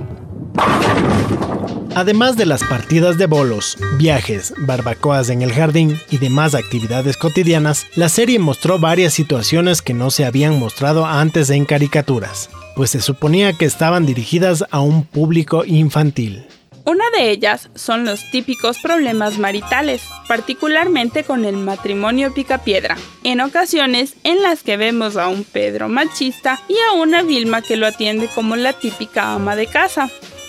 Además 1.99 2.37
de 2.37 2.47
las 2.47 2.63
partidas 2.63 3.19
de 3.19 3.27
bolos, 3.27 3.77
viajes, 3.99 4.55
barbacoas 4.57 5.31
en 5.31 5.43
el 5.43 5.53
jardín 5.53 6.01
y 6.13 6.19
demás 6.19 6.55
actividades 6.55 7.17
cotidianas, 7.17 7.89
la 7.97 8.09
serie 8.09 8.39
mostró 8.39 8.79
varias 8.79 9.13
situaciones 9.15 9.83
que 9.83 9.95
no 9.95 10.13
se 10.13 10.25
habían 10.25 10.61
mostrado 10.61 11.07
antes 11.07 11.51
en 11.51 11.65
caricaturas, 11.65 12.51
pues 12.77 12.91
se 12.91 13.01
suponía 13.01 13.53
que 13.53 13.65
estaban 13.65 14.07
dirigidas 14.07 14.65
a 14.71 14.79
un 14.79 15.03
público 15.03 15.65
infantil. 15.65 16.47
Una 16.85 17.03
de 17.11 17.33
ellas 17.33 17.69
son 17.75 18.05
los 18.05 18.31
típicos 18.31 18.79
problemas 18.79 19.37
maritales, 19.41 20.01
particularmente 20.29 21.25
con 21.25 21.45
el 21.45 21.57
matrimonio 21.57 22.33
picapiedra, 22.33 22.97
en 23.25 23.41
ocasiones 23.41 24.15
en 24.23 24.41
las 24.41 24.63
que 24.63 24.77
vemos 24.77 25.17
a 25.17 25.27
un 25.27 25.43
Pedro 25.43 25.89
machista 25.89 26.61
y 26.69 26.77
a 26.89 26.93
una 26.93 27.25
Vilma 27.25 27.61
que 27.61 27.75
lo 27.75 27.89
atiende 27.89 28.29
como 28.37 28.55
la 28.55 28.73
típica 28.73 29.33
ama 29.33 29.57
de 29.57 29.67
casa. 29.67 30.09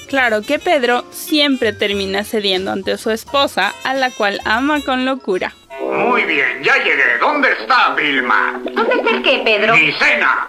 Claro 0.10 0.42
que 0.42 0.58
Pedro 0.58 1.04
siempre 1.12 1.72
termina 1.72 2.24
cediendo 2.24 2.72
ante 2.72 2.98
su 2.98 3.12
esposa, 3.12 3.76
a 3.84 3.94
la 3.94 4.10
cual 4.10 4.40
ama 4.44 4.82
con 4.84 5.06
locura. 5.06 5.54
Muy 5.80 6.24
bien, 6.24 6.64
ya 6.64 6.78
llegué. 6.78 7.20
¿Dónde 7.20 7.52
está 7.52 7.92
Vilma? 7.94 8.60
¿Dónde 8.72 8.96
está 8.96 9.12
el 9.12 9.22
qué, 9.22 9.42
Pedro? 9.46 9.76
Mi 9.78 9.92
cena. 9.94 10.48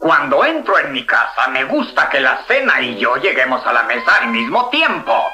Cuando 0.00 0.44
entro 0.44 0.76
en 0.80 0.92
mi 0.92 1.06
casa, 1.06 1.46
me 1.48 1.62
gusta 1.64 2.08
que 2.10 2.18
la 2.18 2.44
cena 2.48 2.80
y 2.80 2.96
yo 2.96 3.14
lleguemos 3.16 3.64
a 3.64 3.72
la 3.72 3.84
mesa 3.84 4.16
al 4.16 4.28
mismo 4.28 4.68
tiempo. 4.70 5.30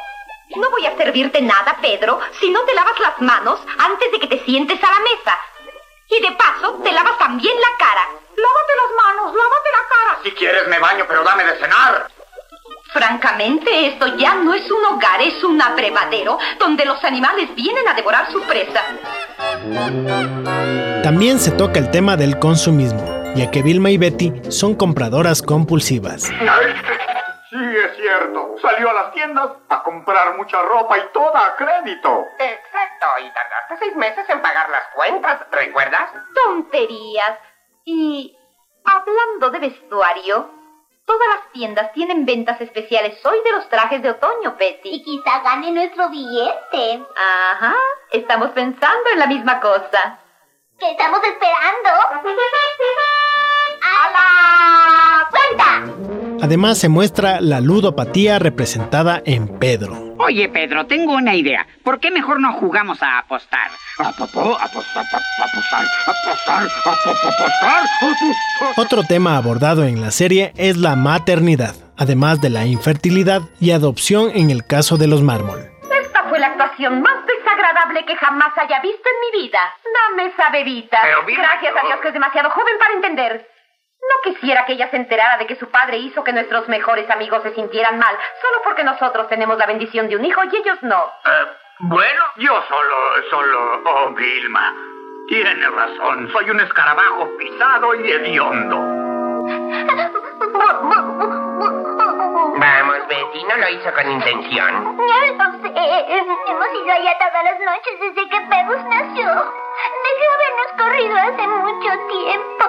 No 0.54 0.70
voy 0.70 0.84
a 0.84 0.96
servirte 0.98 1.40
nada, 1.40 1.78
Pedro, 1.80 2.20
si 2.40 2.50
no 2.50 2.60
te 2.64 2.74
lavas 2.74 2.98
las 3.00 3.20
manos 3.22 3.58
antes 3.78 4.12
de 4.12 4.20
que 4.20 4.26
te 4.26 4.44
sientes 4.44 4.84
a 4.84 4.90
la 4.90 5.00
mesa. 5.00 5.38
Y 6.10 6.20
de 6.20 6.32
paso, 6.32 6.78
te 6.84 6.92
lavas 6.92 7.16
también 7.18 7.56
la 7.58 7.78
cara. 7.78 8.02
Lávate 8.36 8.72
las 8.76 9.04
manos, 9.04 9.34
lávate 9.34 9.70
la 9.72 9.88
cara. 9.88 10.18
Si 10.24 10.30
quieres 10.32 10.68
me 10.68 10.78
baño, 10.78 11.06
pero 11.08 11.24
dame 11.24 11.44
de 11.44 11.56
cenar. 11.56 12.11
Francamente, 12.92 13.86
esto 13.86 14.16
ya 14.18 14.34
no 14.34 14.52
es 14.52 14.70
un 14.70 14.84
hogar, 14.84 15.22
es 15.22 15.42
un 15.42 15.60
abrevadero 15.60 16.38
donde 16.58 16.84
los 16.84 17.02
animales 17.04 17.54
vienen 17.54 17.88
a 17.88 17.94
devorar 17.94 18.30
su 18.30 18.42
presa. 18.42 18.82
También 21.02 21.38
se 21.38 21.52
toca 21.52 21.78
el 21.78 21.90
tema 21.90 22.16
del 22.16 22.38
consumismo, 22.38 23.02
ya 23.34 23.50
que 23.50 23.62
Vilma 23.62 23.90
y 23.90 23.96
Betty 23.96 24.32
son 24.50 24.74
compradoras 24.74 25.40
compulsivas. 25.40 26.24
Sí, 26.24 27.58
es 27.58 27.96
cierto. 27.96 28.56
Salió 28.60 28.90
a 28.90 28.92
las 28.92 29.12
tiendas 29.12 29.48
a 29.68 29.82
comprar 29.82 30.36
mucha 30.36 30.60
ropa 30.60 30.98
y 30.98 31.02
toda 31.12 31.46
a 31.46 31.56
crédito. 31.56 32.24
Exacto, 32.38 33.06
y 33.20 33.30
tardaste 33.32 33.76
seis 33.78 33.96
meses 33.96 34.28
en 34.28 34.40
pagar 34.42 34.68
las 34.68 34.88
cuentas, 34.94 35.40
¿recuerdas? 35.50 36.10
Tonterías. 36.34 37.38
Y 37.84 38.36
hablando 38.84 39.50
de 39.50 39.58
vestuario, 39.58 40.61
todas 41.06 41.28
las 41.36 41.52
tiendas 41.52 41.92
tienen 41.92 42.24
ventas 42.24 42.60
especiales 42.60 43.24
hoy 43.24 43.38
de 43.44 43.52
los 43.52 43.68
trajes 43.68 44.02
de 44.02 44.10
otoño, 44.10 44.56
Betty. 44.58 44.90
Y 44.90 45.02
quizá 45.02 45.40
gane 45.40 45.70
nuestro 45.70 46.08
billete. 46.08 47.04
Ajá, 47.16 47.74
estamos 48.10 48.50
pensando 48.50 49.10
en 49.12 49.18
la 49.18 49.26
misma 49.26 49.60
cosa. 49.60 50.18
¿Qué 50.78 50.90
estamos 50.90 51.20
esperando? 51.22 51.90
¡A 53.84 54.10
la 54.12 55.28
cuenta! 55.30 56.11
Además 56.42 56.76
se 56.76 56.88
muestra 56.88 57.40
la 57.40 57.60
ludopatía 57.60 58.40
representada 58.40 59.22
en 59.24 59.46
Pedro. 59.60 60.16
Oye, 60.18 60.48
Pedro, 60.48 60.86
tengo 60.86 61.14
una 61.14 61.36
idea. 61.36 61.64
¿Por 61.84 62.00
qué 62.00 62.10
mejor 62.10 62.40
no 62.40 62.54
jugamos 62.54 63.00
a 63.00 63.18
apostar? 63.18 63.70
Apostar, 63.96 64.42
apostar, 64.60 65.04
apostar, 65.40 65.84
apostar, 66.04 66.64
apostar, 66.64 67.84
Otro 68.76 69.04
tema 69.04 69.36
abordado 69.36 69.84
en 69.84 70.00
la 70.00 70.10
serie 70.10 70.52
es 70.56 70.76
la 70.76 70.96
maternidad, 70.96 71.76
además 71.96 72.40
de 72.40 72.50
la 72.50 72.66
infertilidad 72.66 73.42
y 73.60 73.70
adopción 73.70 74.32
en 74.34 74.50
el 74.50 74.66
caso 74.66 74.96
de 74.96 75.06
los 75.06 75.22
mármol. 75.22 75.60
Esta 76.04 76.24
fue 76.28 76.40
la 76.40 76.48
actuación 76.48 77.02
más 77.02 77.24
desagradable 77.24 78.04
que 78.04 78.16
jamás 78.16 78.50
haya 78.58 78.80
visto 78.80 79.08
en 79.08 79.38
mi 79.38 79.44
vida. 79.44 79.60
Dame 80.08 80.28
esa 80.32 80.50
bebita. 80.50 80.98
Pero, 81.02 81.24
Vilma, 81.24 81.44
Gracias 81.52 81.72
a 81.76 81.86
Dios 81.86 82.00
que 82.02 82.08
es 82.08 82.14
demasiado 82.14 82.50
joven 82.50 82.74
para 82.80 82.94
entender. 82.94 83.51
No 84.02 84.32
quisiera 84.32 84.64
que 84.66 84.72
ella 84.72 84.90
se 84.90 84.96
enterara 84.96 85.38
de 85.38 85.46
que 85.46 85.56
su 85.56 85.70
padre 85.70 85.98
hizo 85.98 86.24
que 86.24 86.32
nuestros 86.32 86.68
mejores 86.68 87.08
amigos 87.08 87.42
se 87.42 87.54
sintieran 87.54 87.98
mal, 87.98 88.16
solo 88.40 88.62
porque 88.64 88.82
nosotros 88.82 89.28
tenemos 89.28 89.56
la 89.58 89.66
bendición 89.66 90.08
de 90.08 90.16
un 90.16 90.24
hijo 90.24 90.42
y 90.44 90.56
ellos 90.56 90.82
no. 90.82 91.12
Eh, 91.24 91.46
bueno, 91.78 92.22
yo 92.36 92.62
solo, 92.68 92.96
solo... 93.30 93.82
Oh, 93.84 94.10
Vilma. 94.10 94.74
Tiene 95.28 95.68
razón. 95.70 96.30
Soy 96.32 96.50
un 96.50 96.60
escarabajo 96.60 97.30
pisado 97.38 97.94
y 97.94 98.10
hediondo. 98.10 98.76
Vamos, 102.62 102.96
Betty, 103.08 103.42
no 103.42 103.56
lo 103.56 103.68
hizo 103.70 103.92
con 103.92 104.08
intención. 104.08 104.96
Ya 104.96 105.32
lo 105.32 105.52
sé. 105.62 105.68
Hemos 106.46 106.68
ido 106.80 106.92
allá 106.92 107.18
todas 107.18 107.42
las 107.42 107.58
noches 107.58 108.00
desde 108.00 108.28
que 108.28 108.40
Pebbles 108.40 108.84
nació. 108.84 109.26
Debió 110.06 110.28
habernos 110.36 110.70
corrido 110.78 111.16
hace 111.16 111.48
mucho 111.48 111.90
tiempo. 112.06 112.64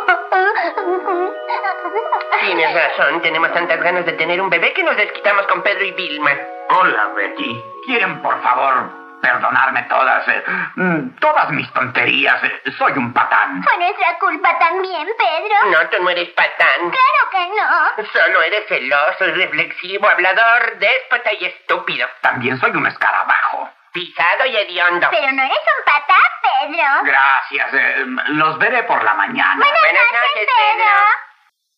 Tienes 2.40 2.74
razón, 2.74 3.22
tenemos 3.22 3.54
tantas 3.54 3.80
ganas 3.84 4.06
de 4.08 4.14
tener 4.14 4.42
un 4.42 4.50
bebé 4.50 4.74
que 4.74 4.82
nos 4.82 4.98
desquitamos 4.98 5.46
con 5.46 5.62
Pedro 5.62 5.86
y 5.86 5.92
Vilma. 5.92 6.32
Hola, 6.70 7.12
Betty. 7.16 7.64
¿Quieren, 7.86 8.20
por 8.24 8.42
favor, 8.42 8.90
perdonarme 9.24 9.84
todas, 9.84 10.28
eh, 10.28 10.44
mm, 10.76 11.16
todas 11.20 11.50
mis 11.52 11.72
tonterías? 11.74 12.44
Eh, 12.44 12.62
Soy 12.78 12.92
un 12.94 13.14
patán. 13.14 13.64
Fue 13.64 13.78
nuestra 13.78 14.20
culpa 14.20 14.60
también, 14.60 15.08
Pedro. 15.18 15.72
No, 15.72 15.90
tú 15.90 16.04
no 16.04 16.10
eres 16.10 16.30
patán. 16.30 16.92
Claro 16.92 17.22
que 17.32 17.48
no. 17.48 18.06
Solo 18.12 18.42
eres 18.44 18.68
celoso, 18.68 19.26
irreflexivo, 19.26 20.08
hablador, 20.10 20.78
déspota 20.78 21.32
y 21.40 21.46
estúpido. 21.46 22.08
También 22.22 22.60
soy 22.60 22.72
un 22.72 22.86
escarabajo. 22.86 23.70
Pisado 23.94 24.46
y 24.48 24.58
hediondo. 24.58 25.08
Pero 25.12 25.32
no 25.32 25.42
eres 25.44 25.58
un 25.58 25.86
patán, 25.86 26.30
Pedro. 26.44 27.04
Gracias. 27.04 27.74
eh, 27.74 28.06
los 28.30 28.58
veré 28.58 28.84
por 28.84 29.04
la 29.04 29.14
mañana. 29.14 29.56
Buenas, 29.56 29.80
Buenas 29.82 30.04
noches, 30.12 30.34
noches, 30.36 30.48
Pedro. 30.58 30.92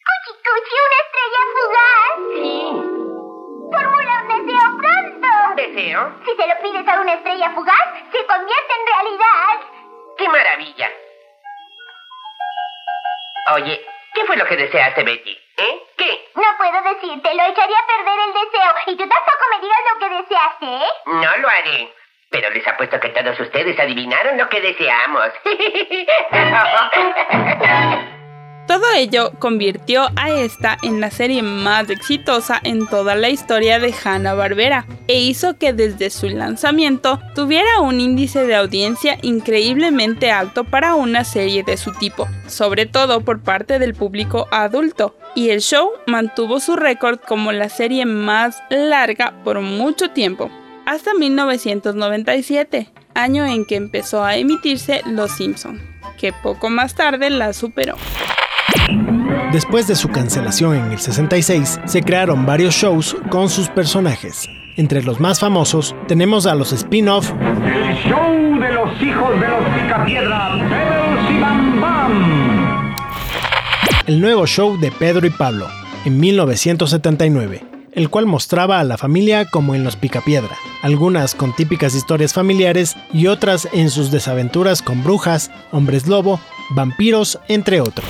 Cuchi, 0.07 0.31
cuchi, 0.45 0.75
una 0.85 0.99
estrella 1.05 1.41
fugaz. 1.55 2.13
Sí. 2.33 2.55
Formula 3.71 4.13
un 4.21 4.27
deseo 4.45 4.67
pronto. 4.77 5.04
¿Deseo? 5.55 6.19
Si 6.25 6.35
se 6.35 6.47
lo 6.47 6.55
pides 6.61 6.87
a 6.87 6.99
una 6.99 7.13
estrella 7.13 7.51
fugaz, 7.51 7.93
se 8.11 8.25
convierte 8.25 8.73
en 8.79 8.87
realidad. 8.87 9.59
¡Qué 10.17 10.27
maravilla! 10.29 10.89
Oye, 13.53 13.85
¿qué 14.13 14.25
fue 14.25 14.35
lo 14.37 14.45
que 14.45 14.57
deseaste, 14.57 15.03
Betty? 15.03 15.37
¿Eh? 15.57 15.83
¿Qué? 15.97 16.29
No 16.35 16.43
puedo 16.57 16.81
decírtelo, 16.81 17.43
echaría 17.43 17.79
a 17.79 17.87
perder 17.87 18.19
el 18.27 18.33
deseo. 18.33 18.73
Y 18.87 18.97
tú 18.97 19.07
tampoco 19.07 19.45
me 19.51 19.59
digas 19.61 19.79
lo 19.93 19.99
que 19.99 20.09
deseaste, 20.15 20.65
¿eh? 20.65 20.89
No 21.05 21.37
lo 21.37 21.47
haré. 21.47 21.93
Pero 22.29 22.49
les 22.49 22.67
apuesto 22.67 22.99
que 22.99 23.09
todos 23.09 23.39
ustedes 23.39 23.79
adivinaron 23.79 24.37
lo 24.37 24.49
que 24.49 24.59
deseamos. 24.59 25.29
Todo 28.67 28.83
ello 28.95 29.31
convirtió 29.37 30.07
a 30.15 30.31
esta 30.31 30.77
en 30.81 30.99
la 30.99 31.11
serie 31.11 31.43
más 31.43 31.87
exitosa 31.91 32.59
en 32.63 32.87
toda 32.87 33.13
la 33.13 33.29
historia 33.29 33.77
de 33.77 33.93
Hanna-Barbera 33.93 34.87
e 35.07 35.19
hizo 35.19 35.57
que 35.59 35.71
desde 35.71 36.09
su 36.09 36.29
lanzamiento 36.29 37.19
tuviera 37.35 37.79
un 37.81 37.99
índice 37.99 38.47
de 38.47 38.55
audiencia 38.55 39.19
increíblemente 39.21 40.31
alto 40.31 40.63
para 40.63 40.95
una 40.95 41.23
serie 41.23 41.61
de 41.61 41.77
su 41.77 41.91
tipo, 41.91 42.27
sobre 42.47 42.87
todo 42.87 43.21
por 43.21 43.43
parte 43.43 43.77
del 43.77 43.93
público 43.93 44.47
adulto, 44.49 45.15
y 45.35 45.49
el 45.49 45.61
show 45.61 45.91
mantuvo 46.07 46.59
su 46.59 46.75
récord 46.75 47.19
como 47.19 47.51
la 47.51 47.69
serie 47.69 48.07
más 48.07 48.57
larga 48.71 49.35
por 49.43 49.61
mucho 49.61 50.09
tiempo, 50.09 50.49
hasta 50.87 51.13
1997, 51.13 52.89
año 53.13 53.45
en 53.45 53.65
que 53.65 53.75
empezó 53.75 54.23
a 54.23 54.37
emitirse 54.37 55.01
Los 55.05 55.33
Simpson, 55.33 55.79
que 56.17 56.33
poco 56.33 56.71
más 56.71 56.95
tarde 56.95 57.29
la 57.29 57.53
superó. 57.53 57.95
Después 59.51 59.87
de 59.87 59.95
su 59.95 60.09
cancelación 60.09 60.75
en 60.75 60.91
el 60.91 60.99
66, 60.99 61.79
se 61.85 62.01
crearon 62.01 62.45
varios 62.45 62.75
shows 62.75 63.15
con 63.29 63.49
sus 63.49 63.69
personajes. 63.69 64.49
Entre 64.75 65.01
los 65.01 65.21
más 65.21 65.39
famosos 65.39 65.95
tenemos 66.07 66.45
a 66.45 66.55
los 66.55 66.73
spin-off 66.73 67.31
El 67.31 67.95
show 67.95 68.59
de 68.59 68.73
los 68.73 69.01
hijos 69.01 69.39
de 69.39 69.47
los 69.47 69.63
Picapiedra, 69.81 70.51
Pebbles 70.51 71.31
y 71.31 71.39
Bam 71.39 71.81
Bam. 71.81 72.95
el 74.07 74.19
nuevo 74.19 74.45
show 74.45 74.77
de 74.77 74.91
Pedro 74.91 75.25
y 75.25 75.29
Pablo, 75.29 75.67
en 76.03 76.19
1979, 76.19 77.63
el 77.93 78.09
cual 78.09 78.25
mostraba 78.25 78.81
a 78.81 78.83
la 78.83 78.97
familia 78.97 79.45
como 79.45 79.73
en 79.73 79.85
Los 79.85 79.95
Picapiedra, 79.95 80.57
algunas 80.81 81.33
con 81.33 81.55
típicas 81.55 81.95
historias 81.95 82.33
familiares 82.33 82.97
y 83.13 83.27
otras 83.27 83.69
en 83.71 83.89
sus 83.89 84.11
desaventuras 84.11 84.81
con 84.81 85.01
brujas, 85.01 85.49
hombres 85.71 86.07
lobo, 86.07 86.41
vampiros, 86.71 87.39
entre 87.47 87.79
otros. 87.79 88.05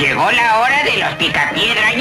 Llegó 0.00 0.30
la 0.30 0.60
hora 0.60 0.82
de 0.84 0.98
los 0.98 1.14
Picapiedra. 1.16 1.92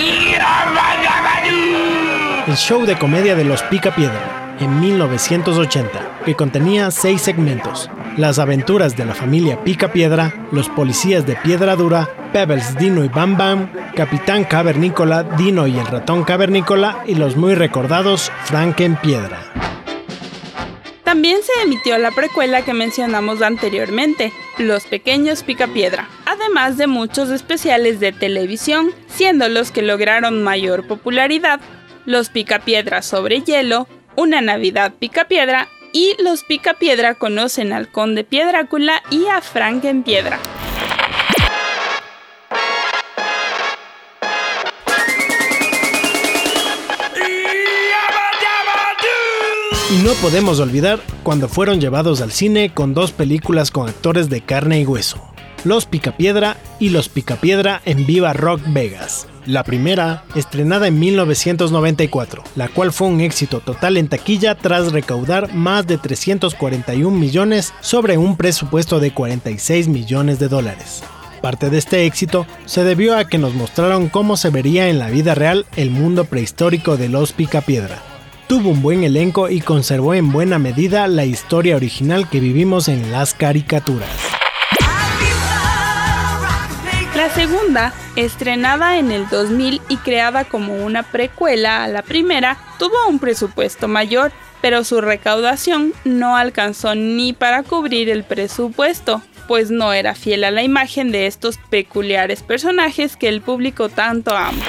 El 2.48 2.56
show 2.56 2.86
de 2.86 2.98
comedia 2.98 3.36
de 3.36 3.44
Los 3.44 3.62
Picapiedra, 3.64 4.56
en 4.60 4.80
1980, 4.80 6.22
que 6.26 6.34
contenía 6.34 6.92
seis 6.92 7.22
segmentos. 7.22 7.90
Las 8.16 8.40
aventuras 8.40 8.96
de 8.96 9.06
la 9.06 9.14
familia 9.14 9.64
Picapiedra, 9.64 10.34
los 10.52 10.70
policías 10.70 11.26
de 11.26 11.36
Piedra 11.36 11.76
Dura, 11.76 12.10
Pebbles, 12.32 12.78
Dino 12.78 13.04
y 13.04 13.10
Bam 13.10 13.38
Bam, 13.38 13.70
Capitán 13.96 14.46
Cavernícola, 14.46 15.24
Dino 15.24 15.68
y 15.68 15.78
el 15.78 15.86
ratón 15.86 16.24
Cavernícola 16.24 17.04
y 17.06 17.16
los 17.16 17.36
muy 17.36 17.54
recordados 17.54 18.32
Franken 18.46 18.96
Piedra. 18.96 19.42
También 21.04 21.42
se 21.44 21.64
emitió 21.64 21.98
la 21.98 22.12
precuela 22.12 22.62
que 22.64 22.74
mencionamos 22.74 23.42
anteriormente, 23.42 24.32
Los 24.58 24.86
Pequeños 24.86 25.44
Picapiedra, 25.44 26.08
además 26.50 26.78
de 26.78 26.88
muchos 26.88 27.30
especiales 27.30 28.00
de 28.00 28.12
televisión, 28.12 28.90
siendo 29.08 29.48
los 29.50 29.72
que 29.72 29.84
lograron 29.84 30.42
mayor 30.42 30.88
popularidad, 30.88 31.60
Los 32.06 32.30
Picapiedra 32.30 33.04
sobre 33.04 33.42
hielo, 33.42 33.88
Una 34.16 34.42
Navidad 34.42 34.94
Picapiedra 34.98 35.68
y 35.94 36.16
Los 36.18 36.44
Picapiedra 36.44 37.14
conocen 37.14 37.72
al 37.72 37.92
Conde 37.92 38.24
Piedrácula 38.24 39.04
y 39.12 39.28
a 39.28 39.42
Franken 39.42 40.02
Piedra. 40.02 40.40
Y 49.92 50.04
no 50.04 50.14
podemos 50.14 50.60
olvidar 50.60 51.00
cuando 51.22 51.48
fueron 51.48 51.80
llevados 51.80 52.22
al 52.22 52.32
cine 52.32 52.74
con 52.74 52.96
dos 52.96 53.12
películas 53.12 53.70
con 53.70 53.88
actores 53.88 54.30
de 54.30 54.42
carne 54.42 54.82
y 54.82 54.86
hueso, 54.86 55.30
Los 55.66 55.86
Picapiedra 55.86 56.56
y 56.80 56.88
Los 56.88 57.10
Picapiedra 57.10 57.82
en 57.84 58.06
Viva 58.06 58.32
Rock 58.32 58.62
Vegas. 58.68 59.28
La 59.46 59.66
primera, 59.66 60.24
estrenada 60.34 60.88
en 60.88 60.98
1994, 60.98 62.44
la 62.56 62.70
cual 62.70 62.94
fue 62.94 63.10
un 63.10 63.20
éxito 63.20 63.60
total 63.60 63.98
en 63.98 64.08
taquilla 64.08 64.56
tras 64.56 64.94
recaudar 64.94 65.54
más 65.54 65.86
de 65.86 65.98
341 65.98 67.18
millones 67.18 67.74
sobre 67.82 68.18
un 68.18 68.38
presupuesto 68.38 69.02
de 69.02 69.12
46 69.12 69.90
millones 69.90 70.40
de 70.40 70.48
dólares. 70.48 71.04
Parte 71.42 71.70
de 71.70 71.78
este 71.78 72.06
éxito 72.06 72.48
se 72.66 72.86
debió 72.86 73.18
a 73.18 73.26
que 73.26 73.38
nos 73.38 73.54
mostraron 73.54 74.08
cómo 74.08 74.38
se 74.38 74.52
vería 74.52 74.88
en 74.88 74.98
la 74.98 75.10
vida 75.10 75.36
real 75.36 75.66
el 75.76 75.92
mundo 75.92 76.24
prehistórico 76.24 76.96
de 76.96 77.10
los 77.10 77.34
Picapiedra. 77.34 78.02
Tuvo 78.48 78.70
un 78.70 78.82
buen 78.82 79.04
elenco 79.04 79.50
y 79.50 79.60
conservó 79.60 80.14
en 80.14 80.32
buena 80.32 80.58
medida 80.58 81.08
la 81.10 81.26
historia 81.26 81.76
original 81.76 82.30
que 82.30 82.40
vivimos 82.40 82.88
en 82.88 83.12
las 83.12 83.34
caricaturas. 83.34 84.39
Segunda, 87.40 87.94
estrenada 88.18 88.98
en 88.98 89.12
el 89.12 89.30
2000 89.30 89.82
y 89.88 89.96
creada 89.96 90.44
como 90.44 90.84
una 90.84 91.04
precuela 91.04 91.86
a 91.86 91.88
la 91.88 92.02
primera, 92.02 92.58
tuvo 92.78 93.08
un 93.08 93.18
presupuesto 93.18 93.88
mayor, 93.88 94.34
pero 94.62 94.84
su 94.84 95.00
recaudación 95.00 95.94
no 96.04 96.36
alcanzó 96.36 96.96
ni 96.96 97.32
para 97.32 97.64
cubrir 97.64 98.10
el 98.10 98.26
presupuesto, 98.26 99.22
pues 99.48 99.72
no 99.72 99.94
era 99.94 100.16
fiel 100.16 100.44
a 100.44 100.52
la 100.52 100.64
imagen 100.64 101.14
de 101.14 101.28
estos 101.28 101.58
peculiares 101.70 102.44
personajes 102.44 103.16
que 103.16 103.30
el 103.30 103.40
público 103.40 103.88
tanto 103.88 104.36
ama. 104.36 104.66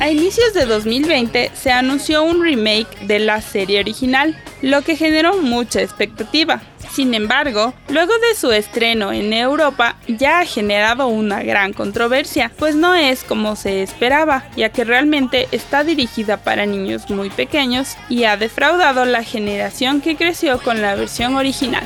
A 0.00 0.08
inicios 0.08 0.54
de 0.54 0.64
2020 0.64 1.50
se 1.52 1.70
anunció 1.70 2.22
un 2.22 2.42
remake 2.42 3.06
de 3.06 3.18
la 3.18 3.42
serie 3.42 3.80
original, 3.80 4.34
lo 4.62 4.80
que 4.80 4.96
generó 4.96 5.36
mucha 5.42 5.82
expectativa. 5.82 6.62
Sin 6.90 7.12
embargo, 7.12 7.74
luego 7.90 8.14
de 8.14 8.34
su 8.34 8.50
estreno 8.50 9.12
en 9.12 9.34
Europa 9.34 9.96
ya 10.08 10.40
ha 10.40 10.46
generado 10.46 11.06
una 11.06 11.42
gran 11.42 11.74
controversia, 11.74 12.50
pues 12.58 12.76
no 12.76 12.94
es 12.94 13.24
como 13.24 13.56
se 13.56 13.82
esperaba, 13.82 14.46
ya 14.56 14.70
que 14.70 14.84
realmente 14.84 15.48
está 15.52 15.84
dirigida 15.84 16.38
para 16.38 16.64
niños 16.64 17.10
muy 17.10 17.28
pequeños 17.28 17.98
y 18.08 18.24
ha 18.24 18.38
defraudado 18.38 19.04
la 19.04 19.22
generación 19.22 20.00
que 20.00 20.16
creció 20.16 20.62
con 20.62 20.80
la 20.80 20.94
versión 20.94 21.36
original. 21.36 21.84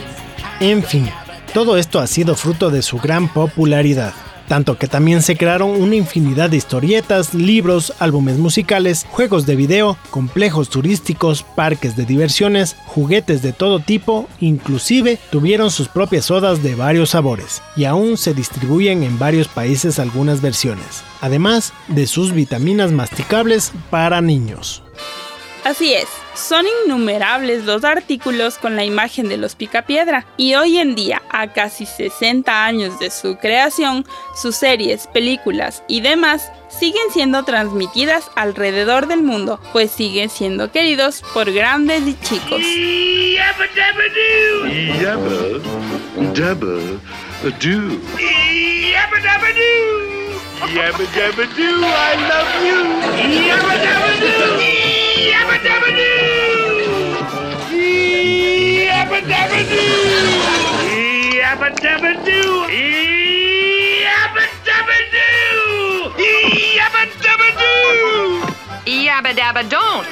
En 0.61 0.85
fin, 0.85 1.11
Todo 1.53 1.79
esto 1.79 2.01
ha 2.01 2.09
sido 2.09 2.35
fruto 2.35 2.71
de 2.71 2.83
su 2.83 2.99
gran 2.99 3.33
popularidad 3.33 4.12
tanto 4.49 4.79
que 4.79 4.89
también 4.89 5.23
se 5.23 5.37
crearon 5.37 5.71
una 5.71 5.97
infinidad 5.97 6.51
de 6.51 6.57
historietas, 6.57 7.35
libros, 7.35 7.93
álbumes 7.99 8.39
musicales, 8.39 9.07
juegos 9.11 9.47
de 9.47 9.57
video, 9.57 9.97
complejos 10.11 10.69
turísticos, 10.69 11.43
parques 11.43 11.97
de 11.97 12.05
diversiones, 12.05 12.77
juguetes 12.87 13.43
de 13.43 13.53
todo 13.53 13.81
tipo, 13.81 14.29
inclusive 14.41 15.19
tuvieron 15.31 15.71
sus 15.71 15.89
propias 15.89 16.27
sodas 16.27 16.63
de 16.63 16.75
varios 16.75 17.11
sabores, 17.11 17.63
y 17.77 17.85
aún 17.85 18.17
se 18.17 18.35
distribuyen 18.35 19.03
en 19.03 19.19
varios 19.19 19.49
países 19.49 19.99
algunas 19.99 20.41
versiones, 20.41 21.03
además 21.21 21.73
de 21.89 22.07
sus 22.07 22.33
vitaminas 22.33 22.93
masticables 22.93 23.73
para 23.91 24.21
niños. 24.21 24.83
Así 25.65 25.95
es, 25.95 26.09
son 26.35 26.66
innumerables 26.85 27.64
los 27.64 27.85
artículos 27.85 28.59
con 28.59 28.76
la 28.76 28.85
imagen 28.85 29.28
de 29.28 29.37
los 29.37 29.55
Picapiedra 29.55 30.26
y 30.37 30.55
hoy 30.55 30.78
en 30.78 30.95
día, 30.95 31.22
a 31.30 31.53
casi 31.53 31.87
60 31.87 32.64
años 32.64 32.99
de 32.99 33.11
su 33.11 33.37
creación, 33.37 34.05
sus 34.35 34.57
series, 34.57 35.07
películas 35.09 35.82
y 35.89 36.01
demás 36.01 36.51
siguen 36.68 37.11
siendo 37.12 37.45
transmitidas 37.45 38.30
alrededor 38.35 39.07
del 39.07 39.22
mundo, 39.22 39.61
pues 39.72 39.91
siguen 39.91 40.28
siendo 40.28 40.70
queridos 40.72 41.22
por 41.32 41.53
grandes 41.53 42.03
y 42.07 42.18
chicos. 42.20 42.61
Yabba 48.93 49.20
dabba 49.20 50.04
doo! 50.67 50.75
Yabba 50.75 51.05
dabba 51.15 51.45
doo! 51.57 51.81
Yabba 53.49 53.75
dabba 53.85 54.11
doo! 54.21 54.59
Yabba 55.31 55.57
dabba 55.65 55.91
doo! 55.91 56.79
Yabba 61.35 61.69
dabba 61.81 62.09
doo! 62.15 62.65
Yabba 68.97 69.31
dabba 69.39 69.62
don't! 69.69 70.07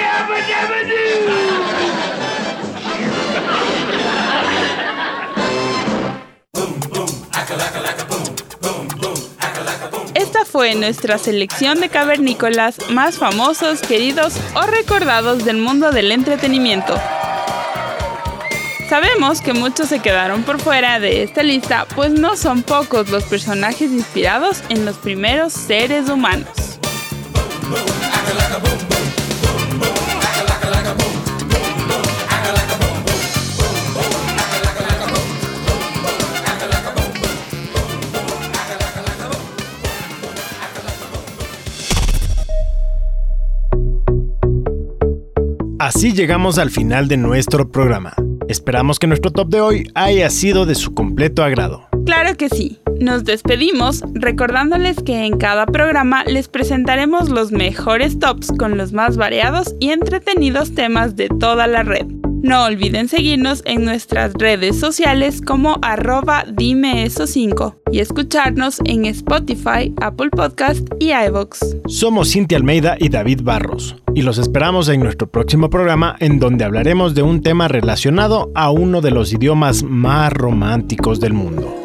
Yabba 0.00 0.38
dabba 0.48 0.78
doo! 0.88 1.14
Esta 10.14 10.44
fue 10.44 10.74
nuestra 10.74 11.18
selección 11.18 11.80
de 11.80 11.88
cavernícolas 11.88 12.76
más 12.90 13.16
famosos, 13.16 13.80
queridos 13.80 14.34
o 14.54 14.62
recordados 14.62 15.44
del 15.44 15.58
mundo 15.58 15.90
del 15.90 16.12
entretenimiento. 16.12 16.94
Sabemos 18.88 19.40
que 19.40 19.54
muchos 19.54 19.88
se 19.88 20.00
quedaron 20.00 20.42
por 20.42 20.60
fuera 20.60 21.00
de 21.00 21.22
esta 21.22 21.42
lista, 21.42 21.86
pues 21.94 22.10
no 22.10 22.36
son 22.36 22.62
pocos 22.62 23.08
los 23.10 23.24
personajes 23.24 23.90
inspirados 23.90 24.62
en 24.68 24.84
los 24.84 24.96
primeros 24.96 25.52
seres 25.52 26.08
humanos. 26.08 26.78
Así 45.84 46.14
llegamos 46.14 46.56
al 46.56 46.70
final 46.70 47.08
de 47.08 47.18
nuestro 47.18 47.70
programa. 47.70 48.14
Esperamos 48.48 48.98
que 48.98 49.06
nuestro 49.06 49.30
top 49.32 49.50
de 49.50 49.60
hoy 49.60 49.90
haya 49.94 50.30
sido 50.30 50.64
de 50.64 50.76
su 50.76 50.94
completo 50.94 51.44
agrado. 51.44 51.86
Claro 52.06 52.38
que 52.38 52.48
sí. 52.48 52.80
Nos 53.00 53.24
despedimos 53.24 54.02
recordándoles 54.14 54.96
que 55.02 55.26
en 55.26 55.36
cada 55.36 55.66
programa 55.66 56.24
les 56.24 56.48
presentaremos 56.48 57.28
los 57.28 57.52
mejores 57.52 58.18
tops 58.18 58.50
con 58.58 58.78
los 58.78 58.94
más 58.94 59.18
variados 59.18 59.74
y 59.78 59.90
entretenidos 59.90 60.74
temas 60.74 61.16
de 61.16 61.28
toda 61.28 61.66
la 61.66 61.82
red. 61.82 62.06
No 62.44 62.64
olviden 62.64 63.08
seguirnos 63.08 63.62
en 63.64 63.86
nuestras 63.86 64.34
redes 64.34 64.78
sociales 64.78 65.40
como 65.40 65.78
arroba 65.80 66.44
dime 66.46 67.04
eso 67.04 67.26
5 67.26 67.76
y 67.90 68.00
escucharnos 68.00 68.80
en 68.84 69.06
Spotify, 69.06 69.94
Apple 70.02 70.28
Podcast 70.28 70.86
y 71.00 71.12
iVoox. 71.12 71.58
Somos 71.86 72.30
Cintia 72.30 72.58
Almeida 72.58 72.98
y 73.00 73.08
David 73.08 73.40
Barros 73.44 73.96
y 74.14 74.20
los 74.20 74.36
esperamos 74.36 74.90
en 74.90 75.00
nuestro 75.00 75.26
próximo 75.26 75.70
programa 75.70 76.16
en 76.20 76.38
donde 76.38 76.64
hablaremos 76.64 77.14
de 77.14 77.22
un 77.22 77.40
tema 77.40 77.66
relacionado 77.66 78.52
a 78.54 78.70
uno 78.70 79.00
de 79.00 79.10
los 79.10 79.32
idiomas 79.32 79.82
más 79.82 80.30
románticos 80.30 81.20
del 81.20 81.32
mundo. 81.32 81.83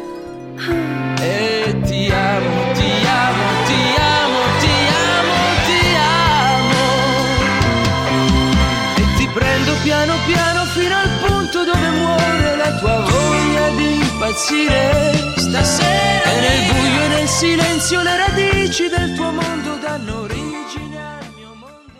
Impazzire. 14.30 15.32
Stasera 15.36 16.32
e 16.32 16.40
nel 16.40 16.72
buio 16.72 17.02
e 17.02 17.08
nel 17.08 17.28
silenzio 17.28 18.02
le 18.02 18.16
radici 18.16 18.88
del 18.88 19.14
tuo 19.14 19.32
mondo 19.32 19.76
danno 19.80 20.20
origine 20.22 20.98
al 20.98 21.32
mio 21.36 21.54
mondo. 21.54 21.90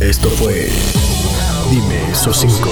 Esto 0.00 0.28
fue 0.30 0.70
Dime 1.68 2.10
esos 2.12 2.38
cinco 2.38 2.70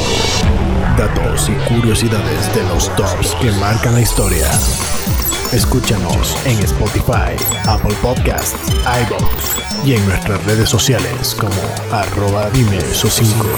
datos 0.96 1.48
y 1.48 1.74
curiosidades 1.74 2.54
de 2.54 2.62
los 2.68 2.94
tops 2.94 3.34
que 3.40 3.50
marcan 3.52 3.94
la 3.94 4.00
historia. 4.00 4.48
Escúchanos 5.52 6.36
en 6.44 6.58
Spotify, 6.60 7.34
Apple 7.66 7.94
Podcasts, 8.00 8.54
iVoox 8.70 9.84
y 9.84 9.94
en 9.94 10.06
nuestras 10.06 10.42
redes 10.44 10.68
sociales 10.68 11.34
como 11.34 11.60
arroba 11.90 12.48
dime 12.50 12.78
esos 12.78 13.14
cinco. 13.14 13.48